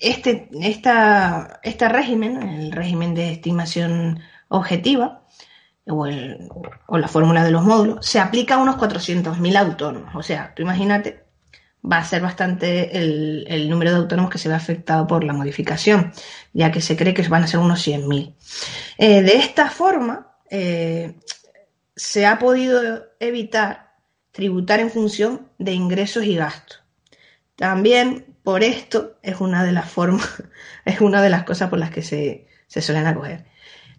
este, 0.00 0.48
esta, 0.60 1.60
este 1.62 1.88
régimen, 1.88 2.42
el 2.42 2.72
régimen 2.72 3.14
de 3.14 3.32
estimación 3.32 4.20
objetiva, 4.48 5.24
o, 5.86 6.06
la 6.06 7.08
fórmula 7.08 7.44
de 7.44 7.50
los 7.50 7.64
módulos, 7.64 8.06
se 8.06 8.18
aplica 8.18 8.54
a 8.54 8.62
unos 8.62 8.76
400.000 8.76 9.56
autónomos. 9.58 10.14
O 10.14 10.22
sea, 10.22 10.54
tú 10.54 10.62
imagínate, 10.62 11.24
va 11.84 11.98
a 11.98 12.04
ser 12.04 12.22
bastante 12.22 12.96
el, 12.96 13.68
número 13.68 13.90
de 13.90 13.98
autónomos 13.98 14.30
que 14.30 14.38
se 14.38 14.48
ve 14.48 14.54
afectado 14.54 15.06
por 15.06 15.22
la 15.22 15.34
modificación, 15.34 16.12
ya 16.54 16.70
que 16.70 16.80
se 16.80 16.96
cree 16.96 17.12
que 17.12 17.28
van 17.28 17.42
a 17.42 17.46
ser 17.46 17.60
unos 17.60 17.86
100.000. 17.86 18.34
Eh, 18.96 19.22
de 19.22 19.36
esta 19.36 19.68
forma, 19.68 20.30
se 21.96 22.26
ha 22.26 22.38
podido 22.38 23.04
evitar 23.20 23.83
tributar 24.34 24.80
en 24.80 24.90
función 24.90 25.48
de 25.58 25.72
ingresos 25.72 26.24
y 26.24 26.34
gastos. 26.34 26.82
También 27.54 28.26
por 28.42 28.64
esto 28.64 29.14
es 29.22 29.40
una 29.40 29.62
de 29.62 29.70
las 29.70 29.88
formas, 29.88 30.42
es 30.84 31.00
una 31.00 31.22
de 31.22 31.30
las 31.30 31.44
cosas 31.44 31.70
por 31.70 31.78
las 31.78 31.90
que 31.90 32.02
se, 32.02 32.48
suelen 32.66 33.06
acoger. 33.06 33.46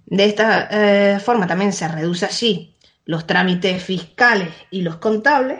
De 0.05 0.25
esta 0.25 0.67
eh, 0.69 1.19
forma 1.19 1.47
también 1.47 1.71
se 1.71 1.87
reduce 1.87 2.25
así 2.25 2.75
los 3.05 3.25
trámites 3.25 3.81
fiscales 3.81 4.49
y 4.71 4.81
los 4.81 4.97
contables, 4.97 5.59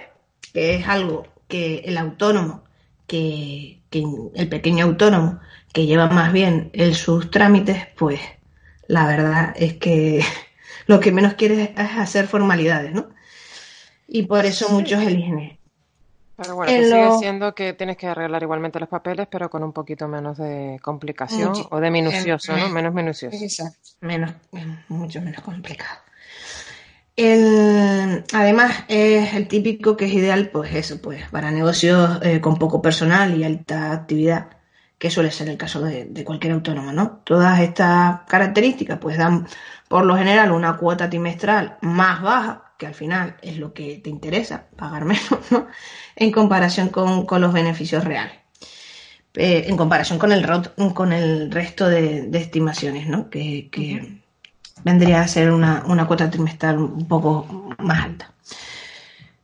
que 0.53 0.75
es 0.75 0.87
algo 0.89 1.25
que 1.47 1.77
el 1.85 1.97
autónomo, 1.97 2.65
que, 3.07 3.81
el 3.91 4.49
pequeño 4.49 4.83
autónomo 4.83 5.39
que 5.71 5.85
lleva 5.85 6.09
más 6.09 6.33
bien 6.33 6.69
el, 6.73 6.95
sus 6.95 7.31
trámites, 7.31 7.87
pues 7.95 8.19
la 8.89 9.07
verdad 9.07 9.53
es 9.55 9.75
que 9.75 10.21
lo 10.85 10.99
que 10.99 11.13
menos 11.13 11.35
quiere 11.35 11.73
es 11.77 11.97
hacer 11.97 12.27
formalidades, 12.27 12.93
¿no? 12.93 13.14
Y 14.07 14.23
por 14.23 14.45
eso 14.45 14.69
muchos 14.69 15.01
eligen 15.01 15.57
Pero 16.37 16.55
bueno, 16.55 16.71
sigue 16.71 17.17
siendo 17.19 17.55
que 17.55 17.73
tienes 17.73 17.97
que 17.97 18.07
arreglar 18.07 18.41
igualmente 18.43 18.79
los 18.79 18.89
papeles, 18.89 19.27
pero 19.29 19.49
con 19.49 19.63
un 19.63 19.73
poquito 19.73 20.07
menos 20.07 20.37
de 20.37 20.79
complicación 20.81 21.53
o 21.69 21.79
de 21.79 21.91
minucioso, 21.91 22.55
¿no? 22.55 22.69
Menos 22.69 22.93
minucioso. 22.93 23.37
Exacto, 23.37 23.89
menos, 24.01 24.33
mucho 24.89 25.21
menos 25.21 25.41
complicado. 25.41 25.99
El, 27.15 28.25
además, 28.33 28.83
es 28.89 29.33
el 29.33 29.47
típico 29.47 29.95
que 29.95 30.05
es 30.05 30.13
ideal, 30.13 30.49
pues 30.49 30.75
eso, 30.75 31.01
pues 31.01 31.29
para 31.29 31.49
negocios 31.49 32.19
eh, 32.21 32.41
con 32.41 32.57
poco 32.57 32.81
personal 32.81 33.37
y 33.37 33.45
alta 33.45 33.93
actividad, 33.93 34.49
que 34.97 35.09
suele 35.09 35.31
ser 35.31 35.47
el 35.47 35.57
caso 35.57 35.81
de, 35.81 36.05
de 36.05 36.25
cualquier 36.25 36.51
autónomo, 36.53 36.91
¿no? 36.91 37.21
Todas 37.23 37.61
estas 37.61 38.21
características, 38.27 38.99
pues 38.99 39.17
dan 39.17 39.47
por 39.87 40.05
lo 40.05 40.17
general 40.17 40.51
una 40.51 40.75
cuota 40.75 41.09
trimestral 41.09 41.77
más 41.81 42.21
baja 42.21 42.64
que 42.77 42.87
al 42.87 42.93
final 42.93 43.37
es 43.41 43.57
lo 43.57 43.73
que 43.73 43.97
te 43.97 44.09
interesa, 44.09 44.67
pagar 44.75 45.05
menos, 45.05 45.51
¿no? 45.51 45.67
En 46.15 46.31
comparación 46.31 46.89
con, 46.89 47.41
los 47.41 47.53
beneficios 47.53 48.03
reales. 48.03 48.35
Eh, 49.33 49.65
en 49.67 49.75
comparación 49.75 50.17
con 50.17 50.31
el, 50.31 50.45
con 50.93 51.11
el 51.11 51.51
resto 51.51 51.87
de, 51.87 52.29
estimaciones, 52.33 53.07
¿no? 53.07 53.29
Que, 53.29 53.69
vendría 54.83 55.21
a 55.21 55.27
ser 55.27 55.51
una, 55.51 55.83
cuota 56.07 56.29
trimestral 56.29 56.77
un 56.77 57.07
poco 57.07 57.69
más 57.79 58.05
alta. 58.05 58.33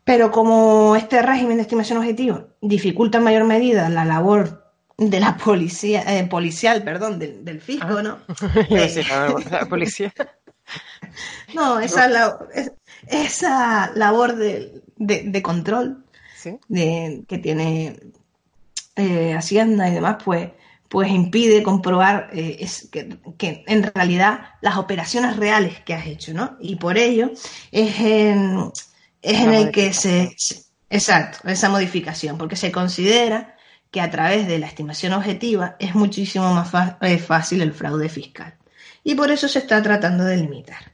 Pero 0.04 0.32
como 0.32 0.96
este 0.96 1.22
régimen 1.22 1.58
de 1.58 1.64
estimación 1.64 2.00
objetivo 2.00 2.50
dificulta 2.60 3.20
en 3.20 3.24
mayor 3.24 3.46
medida 3.46 3.88
la 3.90 4.04
labor 4.04 4.62
de 4.98 5.20
la 5.20 5.38
policía, 5.38 6.04
eh, 6.08 6.28
policial, 6.28 6.84
perdón, 6.84 7.18
del, 7.18 7.62
fisco, 7.62 7.98
ah. 7.98 8.04
¿no? 8.04 8.18
Eh, 8.70 9.04
la 9.50 9.66
policía. 9.66 10.14
No, 11.54 11.80
esa, 11.80 12.08
la, 12.08 12.40
esa 13.12 13.92
labor 13.96 14.36
de, 14.36 15.42
control 15.44 16.06
que 16.78 17.38
tiene 17.42 18.00
eh, 18.96 19.34
Hacienda 19.34 19.90
y 19.90 19.94
demás, 19.94 20.18
pues, 20.24 20.50
pues 20.90 21.10
impide 21.12 21.64
comprobar 21.64 22.30
eh, 22.34 22.68
que, 23.38 23.64
en 23.68 23.84
realidad 23.84 24.56
las 24.62 24.78
operaciones 24.78 25.38
reales 25.38 25.80
que 25.82 25.94
has 25.94 26.08
hecho, 26.08 26.34
¿no? 26.34 26.58
Y 26.60 26.76
por 26.76 26.98
ello 26.98 27.32
es 27.72 28.00
en, 28.00 28.72
es 29.22 29.40
en 29.40 29.54
el 29.54 29.72
que 29.72 29.94
se, 29.94 30.36
Exacto, 30.92 31.48
esa 31.48 31.70
modificación, 31.70 32.38
porque 32.38 32.58
se 32.58 32.70
considera 32.70 33.56
que 33.92 34.02
a 34.02 34.12
través 34.12 34.46
de 34.46 34.60
la 34.60 34.68
estimación 34.68 35.14
objetiva 35.14 35.78
es 35.80 35.96
muchísimo 35.96 36.54
más 36.54 36.98
eh, 37.00 37.18
fácil 37.18 37.62
el 37.62 37.72
fraude 37.72 38.10
fiscal. 38.10 38.58
Y 39.02 39.16
por 39.16 39.32
eso 39.32 39.48
se 39.48 39.60
está 39.60 39.82
tratando 39.82 40.26
de 40.26 40.36
limitar. 40.36 40.91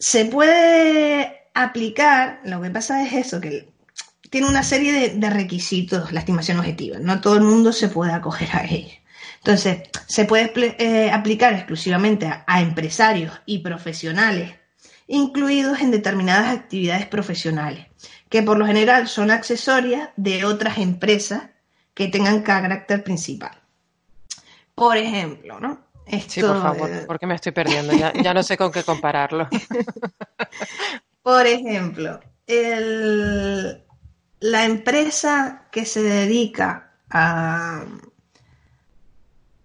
Se 0.00 0.24
puede 0.24 1.42
aplicar, 1.52 2.40
lo 2.44 2.62
que 2.62 2.70
pasa 2.70 3.04
es 3.04 3.12
eso, 3.12 3.38
que 3.38 3.68
tiene 4.30 4.48
una 4.48 4.62
serie 4.62 5.10
de, 5.10 5.30
requisitos 5.30 6.10
la 6.10 6.20
estimación 6.20 6.58
objetiva. 6.58 6.98
No 6.98 7.20
todo 7.20 7.34
el 7.34 7.42
mundo 7.42 7.70
se 7.70 7.88
puede 7.88 8.12
acoger 8.12 8.48
a 8.54 8.64
ella. 8.64 8.94
Entonces, 9.36 9.82
se 10.06 10.24
puede 10.24 10.52
eh, 10.78 11.10
aplicar 11.10 11.52
exclusivamente 11.52 12.26
a, 12.46 12.60
empresarios 12.62 13.40
y 13.44 13.58
profesionales 13.58 14.54
incluidos 15.06 15.80
en 15.80 15.90
determinadas 15.90 16.56
actividades 16.56 17.06
profesionales, 17.06 17.86
que 18.30 18.42
por 18.42 18.56
lo 18.56 18.66
general 18.66 19.06
son 19.06 19.30
accesorias 19.30 20.08
de 20.16 20.46
otras 20.46 20.78
empresas 20.78 21.50
que 21.92 22.08
tengan 22.08 22.42
carácter 22.42 23.04
principal. 23.04 23.60
Por 24.74 24.96
ejemplo, 24.96 25.60
¿no? 25.60 25.89
Sí, 26.28 26.40
por 26.40 26.60
favor, 26.60 26.90
porque 27.06 27.26
me 27.26 27.34
estoy 27.34 27.52
perdiendo, 27.52 27.92
ya, 27.92 28.34
no 28.34 28.42
sé 28.42 28.56
con 28.56 28.72
qué 28.72 28.82
compararlo. 28.82 29.48
por 31.22 31.46
ejemplo, 31.46 32.20
la 34.40 34.64
empresa 34.64 35.68
que 35.70 35.84
se 35.84 36.02
dedica 36.02 36.94
a... 37.10 37.84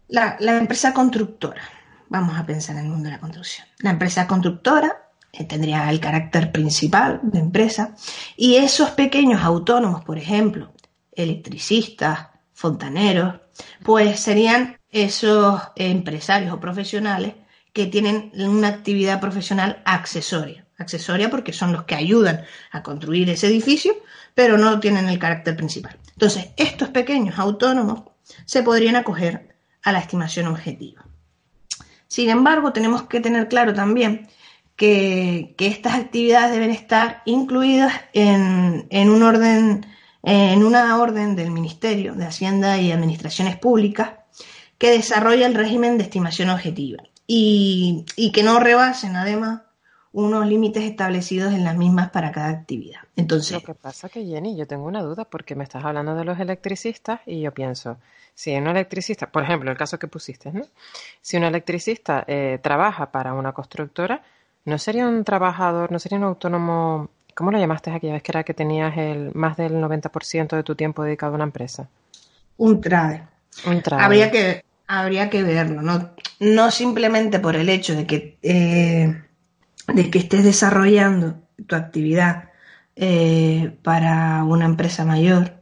La, 0.08 0.38
empresa 0.40 0.94
constructora, 0.94 1.62
vamos 2.10 2.38
a 2.38 2.46
pensar 2.46 2.76
en 2.76 2.84
el 2.84 2.90
mundo 2.90 3.06
de 3.06 3.16
la 3.16 3.20
construcción. 3.20 3.68
La 3.80 3.90
empresa 3.90 4.28
constructora 4.28 5.10
eh, 5.34 5.46
tendría 5.46 5.90
el 5.90 6.00
carácter 6.00 6.52
principal 6.52 7.20
de 7.24 7.40
empresa 7.40 7.96
y 8.38 8.56
esos 8.56 8.92
pequeños 8.92 9.42
autónomos, 9.42 10.06
por 10.06 10.18
ejemplo, 10.18 10.72
electricistas, 11.12 12.28
fontaneros, 12.54 13.42
pues 13.84 14.20
serían 14.20 14.78
esos 14.96 15.62
empresarios 15.76 16.54
o 16.54 16.60
profesionales 16.62 17.34
que 17.74 17.86
tienen 17.86 18.32
una 18.34 18.70
actividad 18.70 19.20
profesional 19.20 19.82
accesoria. 19.84 20.66
Accesoria 20.78 21.30
porque 21.30 21.52
son 21.52 21.74
los 21.74 21.84
que 21.84 21.96
ayudan 21.96 22.46
a 22.72 22.82
construir 22.82 23.30
ese 23.30 23.48
edificio, 23.48 23.94
pero 24.34 24.58
no 24.58 24.80
tienen 24.80 25.10
el 25.10 25.20
carácter 25.20 25.58
principal. 25.58 25.98
Entonces, 26.14 26.52
estos 26.56 26.90
pequeños 26.90 27.38
autónomos 27.38 28.04
se 28.46 28.64
podrían 28.64 28.96
acoger 28.96 29.58
a 29.84 29.92
la 29.92 30.00
estimación 30.00 30.48
objetiva. 30.48 31.06
Sin 32.08 32.30
embargo, 32.30 32.72
tenemos 32.72 33.04
que 33.04 33.20
tener 33.20 33.50
claro 33.50 33.74
también 33.74 34.30
que, 34.78 35.56
estas 35.60 35.96
actividades 35.96 36.54
deben 36.54 36.72
estar 36.72 37.22
incluidas 37.26 37.92
en, 38.14 39.10
un 39.10 39.24
orden, 39.24 39.86
en 40.24 40.64
una 40.64 40.98
orden 40.98 41.36
del 41.36 41.52
Ministerio 41.52 42.14
de 42.14 42.26
Hacienda 42.26 42.78
y 42.78 42.94
Administraciones 42.94 43.58
Públicas 43.58 44.12
que 44.86 44.92
desarrolla 44.92 45.48
el 45.48 45.56
régimen 45.56 45.98
de 45.98 46.04
estimación 46.04 46.52
objetiva 46.52 47.02
y, 47.26 48.06
y 48.16 48.32
que 48.32 48.44
no 48.44 48.60
rebasen 48.60 49.16
además 49.16 49.62
unos 50.12 50.46
límites 50.46 50.84
establecidos 50.84 51.54
en 51.54 51.64
las 51.64 51.76
mismas 51.76 52.12
para 52.12 52.32
cada 52.32 52.50
actividad. 52.50 53.00
Entonces, 53.16 53.52
lo 53.54 53.62
que 53.62 53.74
pasa 53.74 54.10
que 54.10 54.24
Jenny, 54.24 54.56
yo 54.56 54.68
tengo 54.68 54.86
una 54.86 55.02
duda 55.02 55.26
porque 55.26 55.56
me 55.56 55.64
estás 55.64 55.84
hablando 55.84 56.14
de 56.14 56.24
los 56.24 56.40
electricistas 56.40 57.20
y 57.26 57.42
yo 57.42 57.52
pienso, 57.52 57.98
si 58.36 58.56
un 58.56 58.68
electricista, 58.68 59.26
por 59.26 59.42
ejemplo, 59.42 59.72
el 59.72 59.78
caso 59.78 59.98
que 59.98 60.08
pusiste, 60.08 60.52
¿no? 60.52 60.62
Si 61.20 61.36
un 61.36 61.46
electricista 61.46 62.24
eh, 62.28 62.60
trabaja 62.62 63.12
para 63.12 63.34
una 63.34 63.54
constructora, 63.54 64.22
¿no 64.66 64.78
sería 64.78 65.08
un 65.08 65.24
trabajador, 65.24 65.92
no 65.92 65.98
sería 65.98 66.20
un 66.20 66.26
autónomo, 66.26 67.10
¿cómo 67.34 67.52
lo 67.52 67.58
llamaste 67.58 67.90
aquella 67.90 68.14
vez 68.14 68.22
que 68.22 68.32
era 68.34 68.44
que 68.44 68.54
tenías 68.54 68.96
el 68.98 69.32
más 69.34 69.58
del 69.58 69.74
90% 69.82 70.56
de 70.56 70.64
tu 70.64 70.76
tiempo 70.76 71.02
dedicado 71.02 71.32
a 71.32 71.36
una 71.38 71.46
empresa? 71.46 71.90
Un 72.58 72.80
trade. 72.80 73.24
Un 73.66 73.82
trade. 73.82 74.04
Habría 74.04 74.30
que, 74.30 74.64
habría 74.88 75.30
que 75.30 75.44
verlo, 75.44 75.82
¿no? 75.82 76.12
No 76.40 76.72
simplemente 76.72 77.40
por 77.40 77.56
el 77.56 77.70
hecho 77.70 77.96
de 77.96 78.06
que, 78.06 78.38
eh, 78.42 79.22
de 79.88 80.10
que 80.10 80.20
estés 80.20 80.44
desarrollando 80.44 81.42
tu 81.68 81.76
actividad 81.76 82.50
eh, 82.96 83.78
para 83.84 84.44
una 84.44 84.66
empresa 84.66 85.06
mayor, 85.06 85.54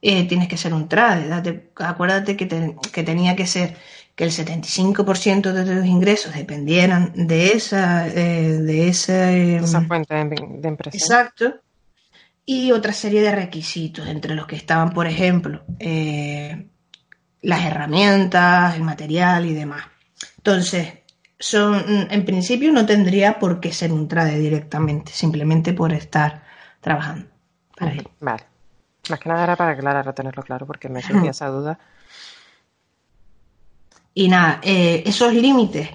eh, 0.00 0.26
tienes 0.26 0.48
que 0.48 0.56
ser 0.56 0.74
un 0.74 0.88
trade. 0.88 1.70
acuérdate 1.76 2.36
que, 2.36 2.46
tenía 2.46 3.36
que 3.36 3.46
ser 3.46 3.76
que 4.14 4.24
el 4.24 4.30
75% 4.30 5.52
de 5.52 5.64
tus 5.64 5.86
ingresos 5.86 6.34
dependieran 6.34 7.12
de 7.14 7.52
esa, 7.52 8.04
de 8.04 8.88
esa, 8.88 9.80
fuente 9.86 10.14
de, 10.14 10.68
empresa. 10.68 10.96
Exacto. 10.96 11.60
Y 12.44 12.72
otra 12.72 12.92
serie 12.92 13.22
de 13.22 13.32
requisitos, 13.32 14.08
entre 14.08 14.34
los 14.34 14.46
que 14.46 14.56
estaban, 14.56 14.90
por 14.90 15.06
ejemplo, 15.06 15.62
las 17.42 17.64
herramientas, 17.64 18.74
el 18.76 18.82
material 18.82 19.46
y 19.46 19.54
demás. 19.54 19.84
Entonces, 20.38 20.94
son, 21.38 22.08
en 22.10 22.24
principio 22.24 22.72
no 22.72 22.86
tendría 22.86 23.38
por 23.38 23.60
qué 23.60 23.72
ser 23.72 23.92
un 23.92 24.06
trade 24.08 24.38
directamente, 24.38 25.12
simplemente 25.12 25.72
por 25.72 25.92
estar 25.92 26.44
trabajando. 26.80 27.26
Vale. 28.20 28.44
Más 29.10 29.18
que 29.18 29.28
nada 29.28 29.42
era 29.42 29.56
para 29.56 29.72
aclarar, 29.72 30.14
tenerlo 30.14 30.42
claro, 30.44 30.66
porque 30.66 30.88
me 30.88 31.02
surgía 31.02 31.32
esa 31.32 31.48
duda. 31.48 31.78
Y 34.14 34.28
nada, 34.28 34.60
eh, 34.62 35.02
esos 35.04 35.34
límites 35.34 35.88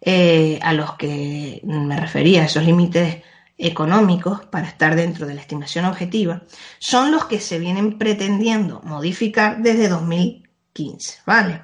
eh, 0.00 0.58
a 0.62 0.72
los 0.72 0.94
que 0.94 1.60
me 1.64 1.98
refería, 1.98 2.44
esos 2.44 2.64
límites 2.64 3.22
económicos 3.56 4.46
para 4.46 4.66
estar 4.66 4.96
dentro 4.96 5.26
de 5.26 5.34
la 5.34 5.40
estimación 5.40 5.84
objetiva, 5.84 6.42
son 6.78 7.12
los 7.12 7.26
que 7.26 7.40
se 7.40 7.58
vienen 7.58 7.98
pretendiendo 7.98 8.80
modificar 8.84 9.58
desde 9.58 9.88
2015, 10.78 11.18
¿vale? 11.26 11.62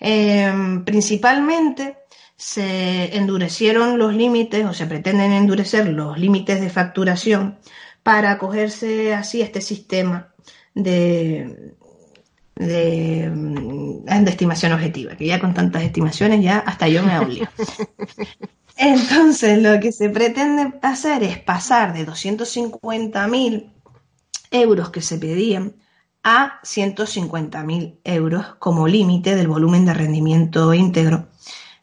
Em, 0.00 0.84
principalmente 0.84 1.98
se 2.36 3.16
endurecieron 3.16 3.98
los 3.98 4.14
límites 4.14 4.64
o 4.66 4.72
se 4.72 4.86
pretenden 4.86 5.32
endurecer 5.32 5.88
los 5.88 6.18
límites 6.18 6.60
de 6.60 6.70
facturación 6.70 7.58
para 8.02 8.32
acogerse 8.32 9.14
así 9.14 9.40
a 9.40 9.46
este 9.46 9.60
sistema 9.60 10.34
de, 10.74 11.74
de, 12.56 13.30
de, 13.30 14.30
estimación 14.30 14.72
objetiva, 14.72 15.16
que 15.16 15.26
ya 15.26 15.40
con 15.40 15.54
tantas 15.54 15.82
estimaciones 15.84 16.42
ya 16.42 16.58
hasta 16.58 16.88
yo 16.88 17.02
me 17.02 17.18
obligo. 17.18 17.46
Entonces, 18.76 19.62
lo 19.62 19.78
que 19.78 19.92
se 19.92 20.10
pretende 20.10 20.74
hacer 20.82 21.22
es 21.22 21.38
pasar 21.38 21.94
de 21.94 22.04
250.000 22.04 23.72
euros 24.50 24.90
que 24.90 25.00
se 25.00 25.16
pedían 25.18 25.76
a 26.24 26.60
150.000 26.62 27.98
euros 28.02 28.56
como 28.58 28.88
límite 28.88 29.36
del 29.36 29.46
volumen 29.46 29.84
de 29.84 29.94
rendimiento 29.94 30.72
íntegro 30.72 31.28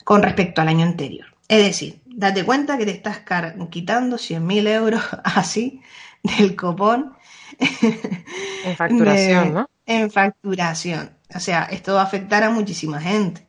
con 0.03 0.23
respecto 0.23 0.61
al 0.61 0.67
año 0.67 0.83
anterior. 0.85 1.27
Es 1.47 1.63
decir, 1.63 2.01
date 2.05 2.43
cuenta 2.43 2.77
que 2.77 2.85
te 2.85 2.91
estás 2.91 3.21
quitando 3.69 4.17
100.000 4.17 4.67
euros 4.67 5.03
así 5.23 5.81
del 6.23 6.55
copón. 6.55 7.13
En 8.63 8.75
facturación, 8.75 9.53
¿no? 9.53 9.69
En 9.85 10.09
facturación. 10.09 11.11
O 11.33 11.39
sea, 11.39 11.63
esto 11.65 11.93
va 11.93 12.01
a 12.01 12.05
afectar 12.05 12.43
a 12.43 12.49
muchísima 12.49 12.99
gente. 12.99 13.47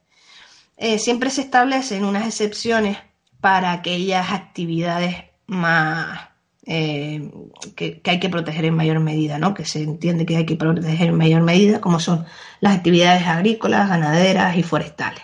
Eh, 0.77 0.99
siempre 0.99 1.31
se 1.31 1.43
establecen 1.43 2.05
unas 2.05 2.27
excepciones 2.27 2.99
para 3.41 3.73
aquellas 3.73 4.31
actividades 4.31 5.17
más 5.47 6.32
eh, 6.65 7.31
que, 7.75 8.01
que, 8.01 8.11
hay 8.11 8.21
que 8.21 8.29
proteger 8.29 8.65
en 8.65 8.75
mayor 8.75 9.01
medida, 9.01 9.39
¿no? 9.39 9.55
Que 9.55 9.65
se 9.65 9.83
entiende 9.83 10.27
que 10.27 10.37
hay 10.37 10.47
que 10.47 10.57
proteger 10.57 11.09
en 11.09 11.17
mayor 11.17 11.43
medida, 11.43 11.81
como 11.81 12.01
son 12.01 12.25
las 12.61 12.77
actividades 12.77 13.27
agrícolas, 13.27 13.89
ganaderas 13.89 14.57
y 14.57 14.63
forestales. 14.63 15.23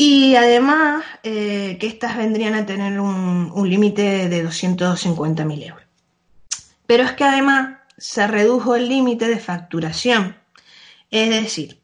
Y 0.00 0.36
además 0.36 1.04
eh, 1.24 1.76
que 1.80 1.88
estas 1.88 2.16
vendrían 2.16 2.54
a 2.54 2.64
tener 2.64 3.00
un, 3.00 3.68
límite 3.68 4.28
de 4.28 4.46
250.000 4.46 5.66
euros. 5.66 5.82
Pero 6.86 7.02
es 7.02 7.12
que 7.12 7.24
además 7.24 7.78
se 7.96 8.28
redujo 8.28 8.76
el 8.76 8.88
límite 8.88 9.26
de 9.26 9.40
facturación. 9.40 10.36
Es 11.10 11.30
decir, 11.30 11.80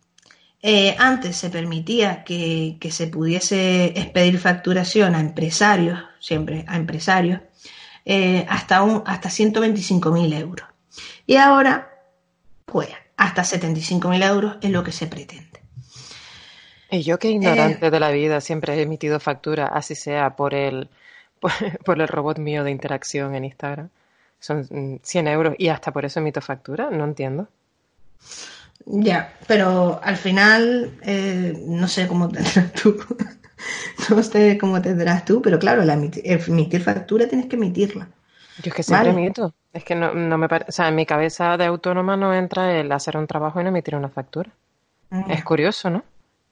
eh, 0.63 0.95
antes 0.97 1.37
se 1.37 1.51
permitía 1.51 2.23
que, 2.23 2.79
se 2.89 3.09
pudiese 3.09 3.87
expedir 3.87 4.39
facturación 4.39 5.17
a 5.17 5.21
empresarios, 5.21 5.99
siempre 6.21 6.65
a 6.69 6.77
empresarios, 6.77 7.41
eh, 8.05 8.47
hasta, 8.49 8.83
un, 8.83 9.03
hasta 9.07 9.29
125.000 9.29 10.39
euros. 10.39 10.69
Y 11.27 11.37
ahora, 11.37 11.91
pues, 12.65 12.89
hasta 13.17 13.43
75.000 13.43 14.29
euros 14.29 14.57
es 14.61 14.71
lo 14.71 14.85
que 14.85 14.93
se 14.93 15.07
pretende. 15.07 15.61
Y 16.91 17.03
yo 17.03 17.19
que 17.19 17.31
ignorante 17.31 17.87
eh, 17.87 17.91
de 17.91 18.01
la 18.01 18.11
vida 18.11 18.41
siempre 18.41 18.75
he 18.75 18.83
emitido 18.83 19.19
factura, 19.21 19.67
así 19.67 19.95
sea 19.95 20.37
por 20.37 20.55
el, 20.55 20.89
por 21.85 22.01
el 22.01 22.09
robot 22.09 22.39
mío 22.39 22.63
de 22.63 22.71
interacción 22.71 23.35
en 23.35 23.45
Instagram 23.45 23.91
son 24.45 25.01
100 25.03 25.29
euros 25.29 25.55
y 25.57 25.69
hasta 25.69 25.91
por 25.91 26.05
eso 26.05 26.21
emito 26.21 26.43
factura, 26.43 26.91
no 26.91 27.05
entiendo. 27.05 27.49
Ya, 28.85 29.33
pero 29.47 30.01
al 30.03 30.19
final 30.19 30.99
eh, 31.03 31.55
no 31.67 31.89
sé 31.89 32.07
cómo 32.07 32.29
tendrás 32.33 32.73
tú. 32.73 32.97
no 34.11 34.23
sé 34.23 34.59
cómo 34.59 34.81
tendrás 34.81 35.25
tú, 35.25 35.43
pero 35.43 35.59
claro, 35.59 35.85
la 35.85 35.95
emitir, 35.95 36.83
factura 36.83 37.29
tienes 37.29 37.47
que 37.47 37.57
emitirla. 37.57 38.09
Yo 38.63 38.71
es 38.71 38.75
que 38.75 38.83
siempre 38.83 39.11
emito. 39.11 39.53
Es 39.73 39.85
que 39.85 39.95
no, 39.95 40.15
me 40.15 40.49
parece. 40.49 40.69
O 40.69 40.73
sea, 40.73 40.89
en 40.89 40.95
mi 40.95 41.07
cabeza 41.07 41.57
de 41.57 41.65
autónoma 41.65 42.17
no 42.17 42.33
entra 42.33 42.79
el 42.79 42.93
hacer 42.93 43.17
un 43.17 43.27
trabajo 43.27 43.61
y 43.61 43.65
no 43.65 43.71
emitir 43.71 43.97
una 43.97 44.09
factura. 44.09 44.51
Mm. 45.11 45.31
Es 45.31 45.45
curioso, 45.45 45.91
¿no? 45.91 46.05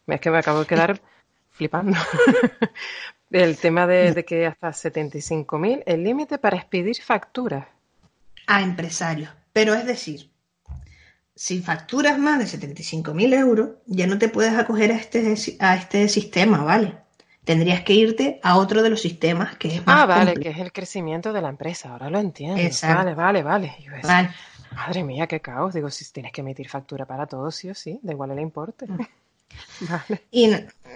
Es 0.09 0.21
que 0.21 0.31
me 0.31 0.39
acabo 0.39 0.61
de 0.61 0.67
quedar 0.67 1.01
flipando. 1.51 1.97
el 3.31 3.57
tema 3.57 3.87
de, 3.87 4.13
de 4.13 4.25
que 4.25 4.47
hasta 4.47 4.71
75.000 4.71 5.85
el 5.87 6.03
límite 6.03 6.39
para 6.39 6.57
expedir 6.57 7.01
facturas 7.01 7.67
a 8.47 8.63
empresarios. 8.63 9.31
Pero 9.53 9.75
es 9.75 9.87
decir, 9.87 10.31
si 11.35 11.61
facturas 11.61 12.19
más 12.19 12.39
de 12.39 12.59
75.000 12.59 13.39
euros, 13.39 13.71
ya 13.87 14.07
no 14.07 14.19
te 14.19 14.29
puedes 14.29 14.55
acoger 14.55 14.93
a 14.93 14.97
este, 14.97 15.35
a 15.61 15.77
este 15.77 16.09
sistema, 16.09 16.63
¿vale? 16.63 16.97
Tendrías 17.45 17.83
que 17.83 17.95
irte 17.95 18.39
a 18.43 18.57
otro 18.57 18.83
de 18.83 18.91
los 18.91 19.01
sistemas 19.01 19.57
que 19.57 19.69
es 19.69 19.87
más 19.87 20.03
Ah, 20.03 20.07
vale, 20.07 20.35
que 20.35 20.51
es 20.51 20.59
el 20.59 20.73
crecimiento 20.73 21.33
de 21.33 21.43
la 21.43 21.49
empresa, 21.49 21.91
ahora 21.91 22.09
lo 22.09 22.21
entiendo. 22.21 22.63
Vale, 22.83 23.15
vale, 23.15 23.43
vale. 23.43 23.77
Madre 24.75 25.05
mía, 25.05 25.27
qué 25.27 25.41
caos. 25.41 25.75
Digo, 25.75 25.91
si 25.91 26.11
tienes 26.13 26.33
que 26.33 26.41
emitir 26.41 26.69
factura 26.69 27.05
para 27.05 27.27
todos, 27.27 27.55
sí 27.55 27.69
o 27.69 27.75
sí, 27.75 27.99
da 28.03 28.13
igual 28.13 28.31
el 28.31 28.41
importe. 28.41 28.87
Mm. 28.87 29.07
vale. 29.89 30.23
Y, 30.31 30.51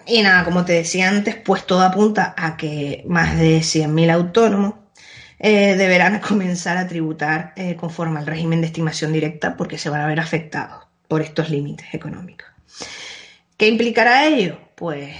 y, 0.07 0.23
nada, 0.23 0.45
como 0.45 0.65
te 0.65 0.75
decía 0.75 1.09
antes, 1.09 1.35
pues 1.37 1.67
todo 1.67 1.83
apunta 1.83 2.35
a 2.37 2.57
que 2.57 3.05
más 3.07 3.37
de 3.37 3.59
100.000 3.59 4.11
autónomos 4.11 4.75
eh, 5.39 5.75
deberán 5.77 6.21
comenzar 6.27 6.77
a 6.77 6.87
tributar 6.87 7.53
eh, 7.57 7.77
conforme 7.77 8.21
al 8.21 8.27
régimen 8.27 8.61
de 8.61 8.69
estimación 8.69 9.13
directa 9.13 9.57
porque 9.57 9.79
se 9.79 9.91
van 9.91 10.01
a 10.01 10.07
ver 10.07 10.21
afectados 10.21 10.87
por 11.09 11.23
estos 11.23 11.51
límites 11.51 11.93
económicos. 11.93 12.47
¿Qué 13.57 13.69
implicará 13.69 14.27
ello? 14.27 14.59
Pues 14.75 15.17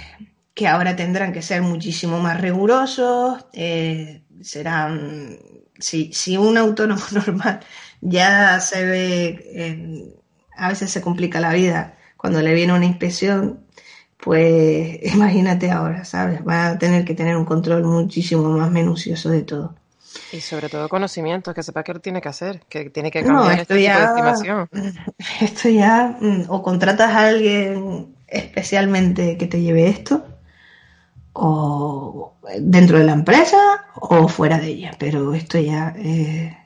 que 0.57 0.67
ahora 0.67 0.95
tendrán 0.95 1.31
que 1.31 1.43
ser 1.43 1.61
muchísimo 1.61 2.19
más 2.19 2.41
rigurosos, 2.41 3.45
eh, 3.53 4.23
serán, 4.41 5.37
si, 5.77 6.11
si, 6.11 6.35
un 6.35 6.57
autónomo 6.57 7.03
normal 7.11 7.59
ya 8.01 8.59
se 8.59 8.83
ve, 8.83 10.15
a 10.57 10.69
veces 10.69 10.89
se 10.91 11.01
complica 11.01 11.39
la 11.39 11.53
vida 11.53 11.95
cuando 12.17 12.41
le 12.41 12.53
viene 12.55 12.73
una 12.73 12.85
inspección, 12.85 13.59
pues 14.17 14.99
imagínate 15.13 15.69
ahora, 15.69 16.03
¿sabes? 16.03 16.41
Va 16.45 16.69
a 16.69 16.79
tener 16.79 17.05
que 17.05 17.13
tener 17.13 17.37
un 17.37 17.45
control 17.45 17.83
muchísimo 17.83 18.49
más 18.49 18.71
minucioso 18.71 19.29
de 19.29 19.43
todo. 19.43 19.75
Y 20.31 20.41
sobre 20.41 20.69
todo 20.69 20.89
conocimientos, 20.89 21.53
que 21.53 21.61
sepa 21.61 21.83
qué 21.83 21.93
tiene 21.99 22.19
que 22.19 22.29
hacer, 22.29 22.61
que 22.67 22.89
tiene 22.89 23.11
que 23.11 23.23
cambiar 23.23 23.59
este 23.59 23.75
tipo 23.75 23.99
de 23.99 24.05
estimación. 24.05 24.69
Esto 25.39 25.69
ya, 25.69 26.17
mm, 26.19 26.45
o 26.47 26.63
contratas 26.63 27.11
a 27.11 27.27
alguien 27.27 28.15
especialmente 28.27 29.37
que 29.37 29.47
te 29.47 29.61
lleve 29.61 29.87
esto, 29.87 30.25
o 31.39 32.37
dentro 32.59 32.97
de 32.97 33.05
la 33.05 33.13
empresa 33.13 33.85
o 33.95 34.27
fuera 34.27 34.57
de 34.57 34.67
ella, 34.67 34.91
pero 34.97 35.33
esto 35.33 35.59
ya... 35.59 35.93
Eh... 35.97 36.57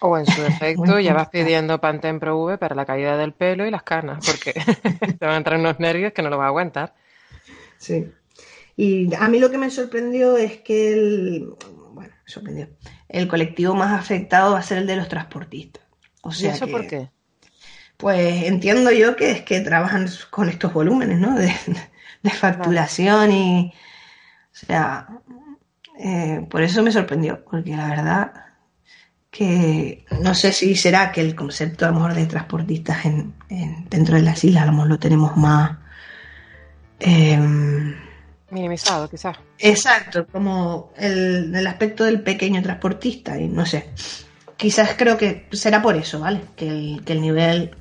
O 0.00 0.18
en 0.18 0.26
su 0.26 0.42
defecto 0.42 0.98
ya 0.98 1.14
vas 1.14 1.28
pidiendo 1.28 1.80
Pantene 1.80 2.18
Pro 2.18 2.42
V 2.42 2.58
para 2.58 2.74
la 2.74 2.84
caída 2.84 3.16
del 3.16 3.32
pelo 3.32 3.64
y 3.66 3.70
las 3.70 3.84
canas, 3.84 4.26
porque 4.26 4.52
te 5.18 5.24
van 5.24 5.34
a 5.34 5.36
entrar 5.36 5.60
unos 5.60 5.78
nervios 5.78 6.12
que 6.12 6.22
no 6.22 6.28
lo 6.28 6.38
vas 6.38 6.46
a 6.46 6.48
aguantar. 6.48 6.94
Sí. 7.78 8.10
Y 8.76 9.14
a 9.14 9.28
mí 9.28 9.38
lo 9.38 9.50
que 9.50 9.58
me 9.58 9.70
sorprendió 9.70 10.36
es 10.36 10.58
que 10.58 10.92
el, 10.92 11.54
bueno, 11.92 12.12
sorprendió, 12.26 12.68
el 13.08 13.28
colectivo 13.28 13.74
más 13.74 13.98
afectado 13.98 14.52
va 14.52 14.58
a 14.58 14.62
ser 14.62 14.78
el 14.78 14.86
de 14.88 14.96
los 14.96 15.08
transportistas. 15.08 15.84
O 16.22 16.32
sea 16.32 16.50
¿Y 16.50 16.54
eso 16.54 16.66
por 16.66 16.86
qué? 16.86 17.10
Pues 17.96 18.44
entiendo 18.44 18.90
yo 18.90 19.14
que 19.14 19.30
es 19.30 19.42
que 19.42 19.60
trabajan 19.60 20.08
con 20.30 20.48
estos 20.48 20.72
volúmenes, 20.72 21.20
¿no? 21.20 21.38
De, 21.38 21.54
facturación 22.30 23.30
y, 23.30 23.72
o 24.52 24.66
sea, 24.66 25.08
eh, 25.98 26.46
por 26.50 26.62
eso 26.62 26.82
me 26.82 26.92
sorprendió, 26.92 27.44
porque 27.44 27.76
la 27.76 27.88
verdad 27.88 28.32
que 29.30 30.04
no 30.20 30.34
sé 30.34 30.52
si 30.52 30.76
será 30.76 31.10
que 31.10 31.22
el 31.22 31.34
concepto 31.34 31.86
a 31.86 31.88
lo 31.88 31.94
mejor 31.94 32.14
de 32.14 32.26
transportistas 32.26 33.06
en, 33.06 33.34
dentro 33.88 34.16
de 34.16 34.22
las 34.22 34.44
islas 34.44 34.64
a 34.64 34.66
lo 34.66 34.72
mejor 34.72 34.88
lo 34.88 34.98
tenemos 34.98 35.36
más 35.38 35.78
em, 37.00 37.94
minimizado 38.50 39.08
quizás. 39.08 39.38
Exacto 39.58 40.26
como 40.26 40.92
el, 40.98 41.54
el, 41.54 41.66
aspecto 41.66 42.04
del 42.04 42.20
pequeño 42.20 42.62
transportista 42.62 43.40
y 43.40 43.48
no 43.48 43.64
sé. 43.64 43.88
Quizás 44.58 44.90
creo 44.98 45.16
que 45.16 45.48
será 45.52 45.80
por 45.80 45.96
eso 45.96 46.20
vale 46.20 46.42
que 46.54 46.68
el, 46.68 47.02
que 47.02 47.14
el 47.14 47.22
nivel 47.22 47.74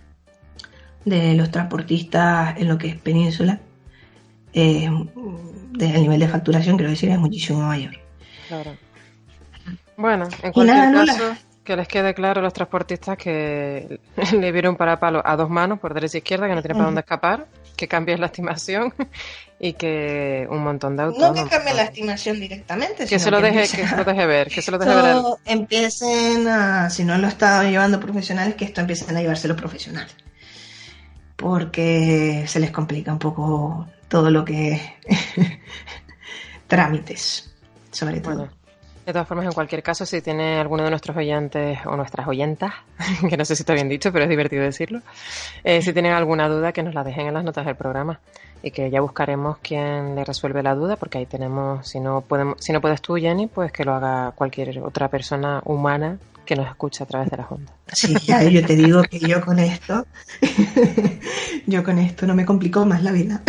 de 1.03 1.33
los 1.35 1.51
transportistas 1.51 2.57
en 2.57 2.69
lo 2.69 2.77
que 2.77 2.87
es 2.87 2.95
península 2.95 3.59
eh, 4.53 4.89
el 5.79 6.01
nivel 6.01 6.19
de 6.19 6.27
facturación 6.27 6.77
creo 6.77 6.89
decir 6.89 7.09
es 7.09 7.19
muchísimo 7.19 7.61
mayor 7.61 7.97
claro 8.47 8.75
bueno, 10.01 10.27
en 10.41 10.51
cualquier 10.51 10.93
caso, 10.93 11.35
que 11.63 11.75
les 11.75 11.87
quede 11.87 12.13
claro 12.15 12.39
a 12.39 12.43
los 12.43 12.53
transportistas 12.53 13.17
que 13.17 13.99
le 14.33 14.51
vieron 14.51 14.75
para 14.75 14.99
palo 14.99 15.21
a 15.23 15.35
dos 15.35 15.49
manos, 15.49 15.79
por 15.79 15.93
derecha 15.93 16.17
e 16.17 16.19
izquierda, 16.19 16.47
que 16.47 16.55
no 16.55 16.61
tiene 16.61 16.73
para 16.73 16.85
dónde 16.85 17.01
escapar, 17.01 17.47
que 17.75 17.87
cambie 17.87 18.17
la 18.17 18.25
estimación 18.27 18.93
y 19.59 19.73
que 19.73 20.47
un 20.49 20.63
montón 20.63 20.97
de 20.97 21.03
autos. 21.03 21.21
No 21.21 21.33
que 21.33 21.47
cambie 21.47 21.75
la 21.75 21.83
estimación 21.83 22.39
directamente, 22.39 23.05
que 23.05 23.19
se 23.19 23.29
lo 23.29 23.41
deje, 23.41 23.61
que 23.61 23.87
se 23.87 23.95
lo 23.95 24.03
deje 24.03 24.25
ver, 24.25 24.47
que 24.49 24.61
se 24.61 24.71
lo 24.71 24.79
deje 24.79 24.95
ver. 25.01 25.17
Empiecen 25.45 26.47
a, 26.47 26.89
si 26.89 27.03
no 27.03 27.17
lo 27.19 27.27
están 27.27 27.69
llevando 27.69 27.99
profesionales, 27.99 28.55
que 28.55 28.65
esto 28.65 28.81
empiecen 28.81 29.15
a 29.15 29.21
llevárselo 29.21 29.55
profesionales. 29.55 30.15
Porque 31.35 32.45
se 32.47 32.59
les 32.59 32.71
complica 32.71 33.11
un 33.11 33.19
poco 33.19 33.87
todo 34.11 34.29
lo 34.29 34.43
que 34.43 34.77
trámites, 36.67 37.49
sobre 37.91 38.19
todo. 38.19 38.49
De 39.05 39.13
todas 39.13 39.25
formas, 39.25 39.45
en 39.45 39.53
cualquier 39.53 39.81
caso, 39.81 40.05
si 40.05 40.21
tiene 40.21 40.59
alguno 40.59 40.83
de 40.83 40.89
nuestros 40.89 41.15
oyentes 41.15 41.79
o 41.85 41.95
nuestras 41.95 42.27
oyentas, 42.27 42.73
que 43.29 43.37
no 43.37 43.45
sé 43.45 43.55
si 43.55 43.63
está 43.63 43.73
bien 43.73 43.87
dicho, 43.87 44.11
pero 44.11 44.25
es 44.25 44.29
divertido 44.29 44.63
decirlo, 44.63 44.99
eh, 45.63 45.81
si 45.81 45.93
tienen 45.93 46.11
alguna 46.11 46.49
duda, 46.49 46.73
que 46.73 46.83
nos 46.83 46.93
la 46.93 47.05
dejen 47.05 47.27
en 47.27 47.33
las 47.35 47.45
notas 47.45 47.65
del 47.65 47.77
programa 47.77 48.19
y 48.61 48.71
que 48.71 48.91
ya 48.91 48.99
buscaremos 48.99 49.59
quién 49.59 50.13
le 50.13 50.25
resuelve 50.25 50.61
la 50.61 50.75
duda, 50.75 50.97
porque 50.97 51.17
ahí 51.17 51.25
tenemos, 51.25 51.87
si 51.87 52.01
no 52.01 52.19
podemos, 52.19 52.57
si 52.59 52.73
no 52.73 52.81
puedes 52.81 53.01
tú, 53.01 53.15
Jenny, 53.15 53.47
pues 53.47 53.71
que 53.71 53.85
lo 53.85 53.93
haga 53.93 54.33
cualquier 54.35 54.77
otra 54.79 55.07
persona 55.07 55.61
humana 55.63 56.19
que 56.45 56.55
nos 56.55 56.67
escucha 56.67 57.03
a 57.03 57.07
través 57.07 57.29
de 57.29 57.37
la 57.37 57.47
Honda. 57.47 57.73
Sí, 57.87 58.15
ya, 58.25 58.43
yo 58.43 58.65
te 58.65 58.75
digo 58.75 59.01
que 59.03 59.19
yo 59.19 59.41
con 59.41 59.59
esto, 59.59 60.05
yo 61.67 61.83
con 61.83 61.99
esto 61.99 62.25
no 62.25 62.35
me 62.35 62.45
complico 62.45 62.85
más 62.85 63.03
la 63.03 63.11
vida. 63.11 63.41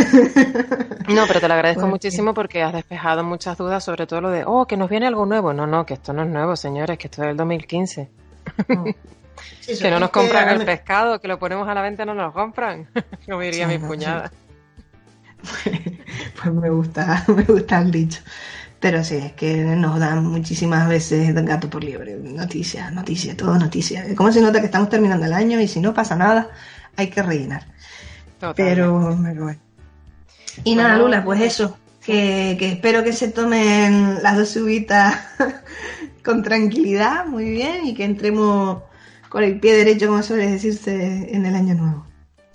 No, 1.09 1.27
pero 1.27 1.41
te 1.41 1.49
lo 1.49 1.55
agradezco 1.55 1.87
muchísimo 1.87 2.35
porque 2.35 2.63
has 2.63 2.73
despejado 2.73 3.25
muchas 3.25 3.59
dudas, 3.59 3.85
sobre 3.85 4.07
todo 4.07 4.21
lo 4.21 4.31
de, 4.31 4.45
oh, 4.47 4.67
que 4.67 4.77
nos 4.77 4.89
viene 4.89 5.07
algo 5.07 5.27
nuevo. 5.27 5.53
No, 5.53 5.67
no, 5.67 5.85
que 5.87 5.95
esto 5.95 6.13
no 6.13 6.23
es 6.23 6.29
nuevo, 6.29 6.57
señores, 6.57 6.99
que 6.99 7.09
esto 7.09 7.23
es 7.23 7.29
del 7.29 7.37
2015. 7.37 8.11
que 9.81 9.91
no 9.91 9.99
nos 9.99 10.11
compran 10.11 10.49
el 10.51 10.65
pescado, 10.65 11.21
que 11.21 11.29
lo 11.29 11.39
ponemos 11.39 11.69
a 11.69 11.75
la 11.75 11.83
venta 11.83 12.03
y 12.03 12.07
no 12.07 12.15
nos 12.15 12.33
compran, 12.33 12.89
como 13.27 13.41
diría 13.41 13.67
mi 13.67 13.79
cuñada. 13.79 14.31
Pues 16.41 16.55
me 16.55 16.71
gusta, 16.71 17.25
me 17.29 17.43
gusta 17.43 17.81
el 17.81 17.91
dicho. 17.91 18.21
Pero 18.83 19.05
sí, 19.05 19.15
es 19.15 19.33
que 19.35 19.63
nos 19.77 20.01
dan 20.01 20.27
muchísimas 20.27 20.89
veces 20.89 21.33
gato 21.45 21.71
por 21.71 21.85
liebre. 21.85 22.17
Noticias, 22.17 22.93
noticias, 22.93 23.37
todo 23.37 23.57
noticias. 23.57 24.09
¿Cómo 24.17 24.33
se 24.33 24.41
nota 24.41 24.59
que 24.59 24.67
estamos 24.67 24.89
terminando 24.89 25.25
el 25.25 25.33
año 25.33 25.61
y 25.61 25.69
si 25.69 25.79
no 25.79 25.95
pasa 25.95 26.17
nada, 26.17 26.51
hay 26.97 27.07
que 27.07 27.23
rellenar? 27.23 27.65
Pero, 28.57 29.17
Y 30.65 30.75
nada, 30.75 30.99
Lula, 30.99 31.23
pues 31.23 31.41
eso. 31.43 31.79
Que, 32.05 32.57
que, 32.59 32.73
espero 32.73 33.05
que 33.05 33.13
se 33.13 33.29
tomen 33.29 34.21
las 34.21 34.37
dos 34.37 34.49
subitas 34.49 35.17
con 36.25 36.43
tranquilidad, 36.43 37.25
muy 37.27 37.49
bien, 37.51 37.87
y 37.87 37.95
que 37.95 38.05
entremos 38.05 38.83
con 39.29 39.45
el 39.45 39.61
pie 39.61 39.77
derecho, 39.77 40.09
como 40.09 40.25
suele 40.25 40.51
decirse, 40.51 41.33
en 41.33 41.47
el 41.47 41.55
año 41.55 41.75
nuevo. 41.77 42.05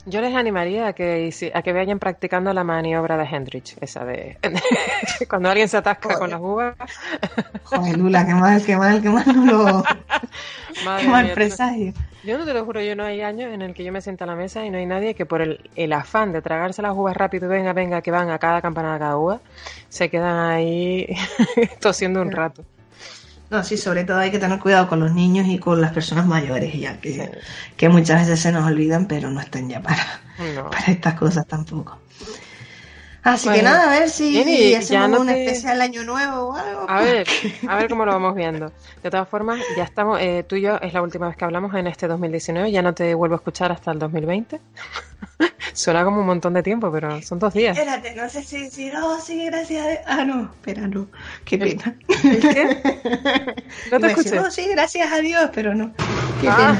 Yo 0.09 0.21
les 0.21 0.33
animaría 0.33 0.87
a 0.87 0.93
que, 0.93 1.29
a 1.53 1.61
que 1.61 1.73
vayan 1.73 1.99
practicando 1.99 2.53
la 2.53 2.63
maniobra 2.63 3.17
de 3.17 3.25
Hendrich, 3.25 3.75
esa 3.81 4.05
de 4.05 4.37
cuando 5.29 5.49
alguien 5.49 5.67
se 5.67 5.75
atasca 5.75 6.17
con 6.17 6.29
las 6.29 6.39
uvas. 6.39 6.75
Joder, 7.63 7.97
Lula, 7.97 8.25
qué 8.25 8.33
mal, 8.33 8.65
qué 8.65 8.77
mal, 8.77 9.01
qué 9.01 9.09
mal 9.09 9.25
qué 10.99 11.07
mal 11.09 11.31
presagio. 11.33 11.91
Yo 12.23 12.37
no 12.37 12.45
te 12.45 12.53
lo 12.53 12.63
juro, 12.63 12.81
yo 12.81 12.95
no 12.95 13.03
hay 13.03 13.19
años 13.19 13.53
en 13.53 13.61
el 13.61 13.73
que 13.73 13.83
yo 13.83 13.91
me 13.91 13.99
sienta 13.99 14.23
a 14.23 14.27
la 14.27 14.35
mesa 14.35 14.65
y 14.65 14.69
no 14.69 14.77
hay 14.77 14.85
nadie 14.85 15.13
que 15.13 15.25
por 15.25 15.41
el, 15.41 15.69
el 15.75 15.91
afán 15.91 16.31
de 16.31 16.41
tragarse 16.41 16.81
las 16.81 16.95
uvas 16.95 17.17
rápido, 17.17 17.49
venga, 17.49 17.73
venga, 17.73 18.01
que 18.01 18.11
van 18.11 18.29
a 18.29 18.39
cada 18.39 18.61
campanada 18.61 18.99
cada 18.99 19.17
uva, 19.17 19.41
se 19.89 20.09
quedan 20.09 20.37
ahí 20.37 21.17
tosiendo 21.81 22.21
un 22.21 22.31
rato. 22.31 22.63
No, 23.49 23.63
sí, 23.63 23.77
sobre 23.77 24.03
todo 24.03 24.17
hay 24.17 24.31
que 24.31 24.39
tener 24.39 24.59
cuidado 24.59 24.87
con 24.89 24.99
los 24.99 25.13
niños 25.13 25.47
y 25.47 25.57
con 25.57 25.79
las 25.79 25.93
personas 25.93 26.25
mayores, 26.25 26.73
ya 26.77 26.99
que, 26.99 27.31
que 27.77 27.89
muchas 27.89 28.21
veces 28.21 28.41
se 28.41 28.51
nos 28.51 28.65
olvidan, 28.65 29.07
pero 29.07 29.29
no 29.29 29.39
están 29.39 29.69
ya 29.69 29.81
para, 29.81 30.21
para 30.71 30.85
estas 30.87 31.13
cosas 31.15 31.47
tampoco. 31.47 31.97
Así 33.23 33.49
que 33.49 33.61
nada, 33.61 33.87
a 33.87 33.99
ver 33.99 34.09
si 34.09 34.73
hacemos 34.73 35.19
un 35.19 35.29
especial 35.29 35.81
año 35.81 36.03
nuevo 36.03 36.49
o 36.49 36.53
algo. 36.55 36.89
A 36.89 37.01
ver, 37.01 37.27
a 37.67 37.75
ver 37.75 37.89
cómo 37.89 38.05
lo 38.05 38.13
vamos 38.13 38.35
viendo. 38.35 38.71
De 39.03 39.09
todas 39.11 39.27
formas, 39.27 39.59
ya 39.75 39.83
estamos, 39.83 40.21
eh, 40.21 40.45
tú 40.47 40.55
y 40.55 40.61
yo 40.61 40.77
es 40.77 40.93
la 40.93 41.01
última 41.01 41.27
vez 41.27 41.35
que 41.35 41.43
hablamos 41.43 41.73
en 41.75 41.87
este 41.87 42.07
2019, 42.07 42.71
ya 42.71 42.81
no 42.81 42.93
te 42.93 43.13
vuelvo 43.13 43.35
a 43.35 43.37
escuchar 43.37 43.71
hasta 43.73 43.91
el 43.91 43.99
2020. 43.99 44.61
Suena 45.77 46.03
como 46.03 46.21
un 46.21 46.25
montón 46.25 46.55
de 46.55 46.63
tiempo, 46.63 46.91
pero 46.91 47.21
son 47.21 47.37
dos 47.37 47.53
días. 47.53 47.77
Espérate, 47.77 48.15
no 48.15 48.27
sé 48.27 48.41
si 48.41 48.63
decir, 48.63 48.93
oh, 48.99 49.19
sí, 49.19 49.45
gracias 49.45 49.99
a 50.07 50.21
Ah, 50.21 50.25
no, 50.25 50.45
espera, 50.45 50.87
no. 50.87 51.07
Qué 51.45 51.59
pena. 51.59 51.95
¿El 52.23 52.39
qué? 52.39 53.63
No 53.91 53.99
te 53.99 54.07
escuché. 54.07 54.39
oh, 54.39 54.49
sí, 54.49 54.67
gracias 54.71 55.11
a 55.11 55.19
Dios, 55.19 55.51
pero 55.53 55.75
no. 55.75 55.93
Qué 56.41 56.49
ah. 56.49 56.75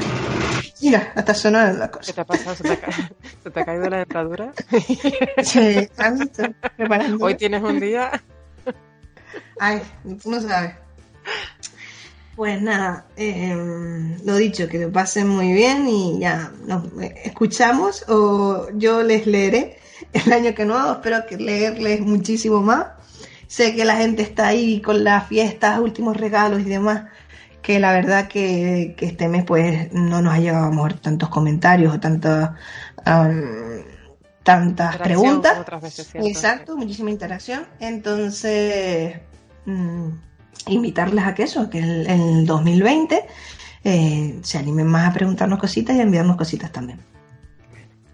Mira, 0.80 1.12
hasta 1.14 1.32
sonó 1.32 1.72
la 1.74 1.88
cosa. 1.92 2.06
¿Qué 2.06 2.12
te 2.12 2.20
ha 2.22 2.24
pasado? 2.24 2.56
¿Se 2.56 2.64
te 2.64 2.72
ha, 2.72 2.92
¿Se 3.44 3.50
te 3.52 3.60
ha 3.60 3.64
caído 3.64 3.88
la 3.88 3.98
dentadura? 3.98 4.52
sí, 5.44 5.88
preparando. 6.76 7.24
Hoy 7.24 7.36
tienes 7.36 7.62
un 7.62 7.78
día. 7.78 8.20
Ay, 9.60 9.80
tú 10.20 10.28
no 10.28 10.40
sabes. 10.40 10.74
Pues 12.38 12.62
nada, 12.62 13.04
eh, 13.16 14.16
lo 14.24 14.36
dicho, 14.36 14.68
que 14.68 14.78
lo 14.78 14.92
pasen 14.92 15.26
muy 15.26 15.52
bien 15.52 15.88
y 15.88 16.20
ya 16.20 16.52
nos 16.68 16.84
escuchamos 17.24 18.04
o 18.08 18.68
yo 18.74 19.02
les 19.02 19.26
leeré 19.26 19.80
el 20.12 20.32
año 20.32 20.54
que 20.54 20.64
nuevo, 20.64 20.92
espero 20.92 21.26
que 21.28 21.36
leerles 21.36 22.00
muchísimo 22.00 22.62
más. 22.62 22.90
Sé 23.48 23.74
que 23.74 23.84
la 23.84 23.96
gente 23.96 24.22
está 24.22 24.46
ahí 24.46 24.80
con 24.80 25.02
las 25.02 25.26
fiestas, 25.26 25.80
últimos 25.80 26.16
regalos 26.16 26.60
y 26.60 26.66
demás, 26.66 27.06
que 27.60 27.80
la 27.80 27.92
verdad 27.92 28.28
que, 28.28 28.94
este 29.00 29.26
mes 29.26 29.42
pues 29.44 29.92
no 29.92 30.22
nos 30.22 30.32
ha 30.32 30.38
llegado 30.38 30.66
a 30.66 30.70
mejor 30.70 30.94
tantos 30.94 31.30
comentarios 31.30 31.92
o 31.92 31.98
tantas 31.98 32.50
tantas 34.44 34.96
preguntas. 34.98 35.58
Exacto, 36.14 36.76
muchísima 36.76 37.10
interacción. 37.10 37.66
Entonces, 37.80 39.16
mm, 39.66 40.27
invitarles 40.66 41.24
a 41.24 41.34
que 41.34 41.44
eso, 41.44 41.70
que 41.70 41.78
el, 41.78 42.06
el 42.06 42.46
2020 42.46 43.24
eh, 43.84 44.38
se 44.42 44.58
animen 44.58 44.86
más 44.86 45.08
a 45.08 45.12
preguntarnos 45.12 45.58
cositas 45.58 45.96
y 45.96 46.00
a 46.00 46.02
enviarnos 46.02 46.36
cositas 46.36 46.72
también. 46.72 47.00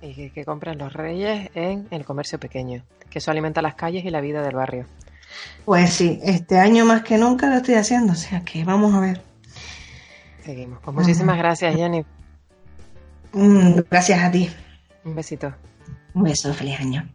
y 0.03 0.31
que, 0.31 0.45
compren 0.45 0.79
los 0.79 0.93
reyes 0.93 1.51
en 1.55 1.89
el 1.91 2.05
comercio 2.05 2.39
pequeño, 2.39 2.85
que 3.11 3.19
eso 3.19 3.31
alimenta 3.31 3.63
las 3.63 3.75
calles 3.75 4.05
y 4.05 4.11
la 4.11 4.21
vida 4.21 4.43
del 4.43 4.55
barrio. 4.55 4.87
Pues 5.65 5.93
sí, 5.95 6.21
este 6.23 6.59
año 6.59 6.85
más 6.85 7.03
que 7.03 7.17
nunca 7.17 7.49
lo 7.49 7.57
estoy 7.57 7.75
haciendo, 7.75 8.13
o 8.13 8.17
sea 8.17 8.45
que 8.45 8.65
vamos 8.65 8.95
a 8.95 9.01
ver. 9.01 9.23
Seguimos. 10.45 10.79
Pues 10.85 10.95
muchísimas 10.95 11.39
gracias, 11.39 11.75
Jenny. 11.75 12.05
Mm, 13.33 13.81
gracias 13.91 14.23
a 14.23 14.31
ti. 14.31 14.51
Un 15.05 15.15
besito. 15.15 15.53
Un 16.13 16.23
beso, 16.23 16.53
feliz 16.53 16.79
año. 16.79 17.09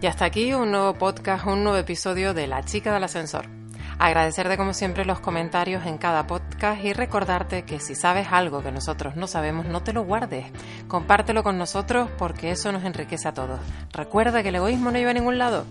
Y 0.00 0.06
hasta 0.06 0.24
aquí 0.24 0.54
un 0.54 0.70
nuevo 0.70 0.94
podcast, 0.94 1.46
un 1.46 1.64
nuevo 1.64 1.78
episodio 1.78 2.32
de 2.32 2.46
La 2.46 2.62
chica 2.62 2.94
del 2.94 3.04
ascensor. 3.04 3.63
Agradecerte 3.98 4.56
como 4.56 4.74
siempre 4.74 5.04
los 5.04 5.20
comentarios 5.20 5.86
en 5.86 5.98
cada 5.98 6.26
podcast 6.26 6.84
y 6.84 6.92
recordarte 6.92 7.64
que 7.64 7.80
si 7.80 7.94
sabes 7.94 8.28
algo 8.30 8.62
que 8.62 8.72
nosotros 8.72 9.16
no 9.16 9.26
sabemos, 9.26 9.66
no 9.66 9.82
te 9.82 9.92
lo 9.92 10.02
guardes. 10.02 10.46
Compártelo 10.88 11.42
con 11.42 11.58
nosotros 11.58 12.08
porque 12.18 12.50
eso 12.50 12.72
nos 12.72 12.84
enriquece 12.84 13.28
a 13.28 13.34
todos. 13.34 13.60
Recuerda 13.92 14.42
que 14.42 14.50
el 14.50 14.56
egoísmo 14.56 14.90
no 14.90 14.98
lleva 14.98 15.12
a 15.12 15.14
ningún 15.14 15.38
lado. 15.38 15.64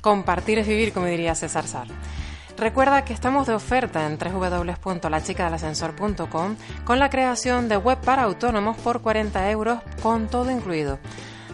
Compartir 0.00 0.58
es 0.58 0.66
vivir, 0.66 0.92
como 0.92 1.06
diría 1.06 1.34
César 1.34 1.66
Sar. 1.66 1.88
Recuerda 2.56 3.04
que 3.04 3.12
estamos 3.12 3.48
de 3.48 3.54
oferta 3.54 4.06
en 4.06 4.16
www.lachicadelascensor.com 4.16 6.56
con 6.84 7.00
la 7.00 7.10
creación 7.10 7.68
de 7.68 7.76
web 7.76 7.98
para 8.00 8.22
autónomos 8.22 8.76
por 8.76 9.02
40 9.02 9.50
euros 9.50 9.80
con 10.02 10.28
todo 10.28 10.52
incluido. 10.52 11.00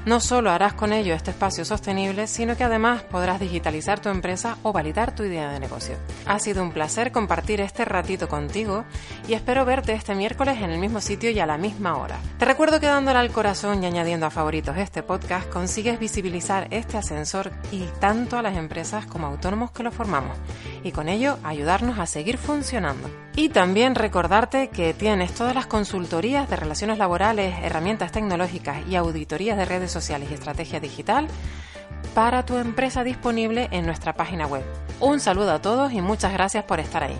No 0.06 0.18
solo 0.18 0.50
harás 0.50 0.72
con 0.72 0.94
ello 0.94 1.14
este 1.14 1.30
espacio 1.30 1.64
sostenible, 1.66 2.26
sino 2.26 2.56
que 2.56 2.64
además 2.64 3.02
podrás 3.02 3.38
digitalizar 3.38 4.00
tu 4.00 4.08
empresa 4.08 4.56
o 4.62 4.72
validar 4.72 5.14
tu 5.14 5.24
idea 5.24 5.50
de 5.50 5.60
negocio. 5.60 5.96
Ha 6.24 6.38
sido 6.38 6.62
un 6.62 6.72
placer 6.72 7.12
compartir 7.12 7.60
este 7.60 7.84
ratito 7.84 8.26
contigo 8.26 8.84
y 9.28 9.34
espero 9.34 9.66
verte 9.66 9.92
este 9.92 10.14
miércoles 10.14 10.56
en 10.62 10.70
el 10.70 10.78
mismo 10.78 11.02
sitio 11.02 11.30
y 11.30 11.38
a 11.38 11.46
la 11.46 11.58
misma 11.58 11.98
hora. 11.98 12.18
Te 12.38 12.46
recuerdo 12.46 12.80
que 12.80 12.86
dándole 12.86 13.18
al 13.18 13.30
corazón 13.30 13.82
y 13.82 13.86
añadiendo 13.86 14.24
a 14.24 14.30
favoritos 14.30 14.78
este 14.78 15.02
podcast 15.02 15.50
consigues 15.50 15.98
visibilizar 15.98 16.66
este 16.70 16.96
ascensor 16.96 17.52
y 17.70 17.84
tanto 18.00 18.38
a 18.38 18.42
las 18.42 18.56
empresas 18.56 19.04
como 19.04 19.26
autónomos 19.26 19.70
que 19.70 19.82
lo 19.82 19.92
formamos 19.92 20.36
y 20.82 20.92
con 20.92 21.10
ello 21.10 21.36
ayudarnos 21.44 21.98
a 21.98 22.06
seguir 22.06 22.38
funcionando. 22.38 23.29
Y 23.36 23.48
también 23.48 23.94
recordarte 23.94 24.68
que 24.68 24.92
tienes 24.92 25.32
todas 25.32 25.54
las 25.54 25.66
consultorías 25.66 26.50
de 26.50 26.56
relaciones 26.56 26.98
laborales, 26.98 27.54
herramientas 27.62 28.12
tecnológicas 28.12 28.86
y 28.88 28.96
auditorías 28.96 29.56
de 29.56 29.64
redes 29.64 29.90
sociales 29.90 30.30
y 30.30 30.34
estrategia 30.34 30.80
digital 30.80 31.28
para 32.14 32.44
tu 32.44 32.56
empresa 32.56 33.04
disponible 33.04 33.68
en 33.70 33.86
nuestra 33.86 34.14
página 34.14 34.46
web. 34.46 34.64
Un 34.98 35.20
saludo 35.20 35.52
a 35.52 35.62
todos 35.62 35.92
y 35.92 36.00
muchas 36.00 36.32
gracias 36.32 36.64
por 36.64 36.80
estar 36.80 37.04
ahí. 37.04 37.16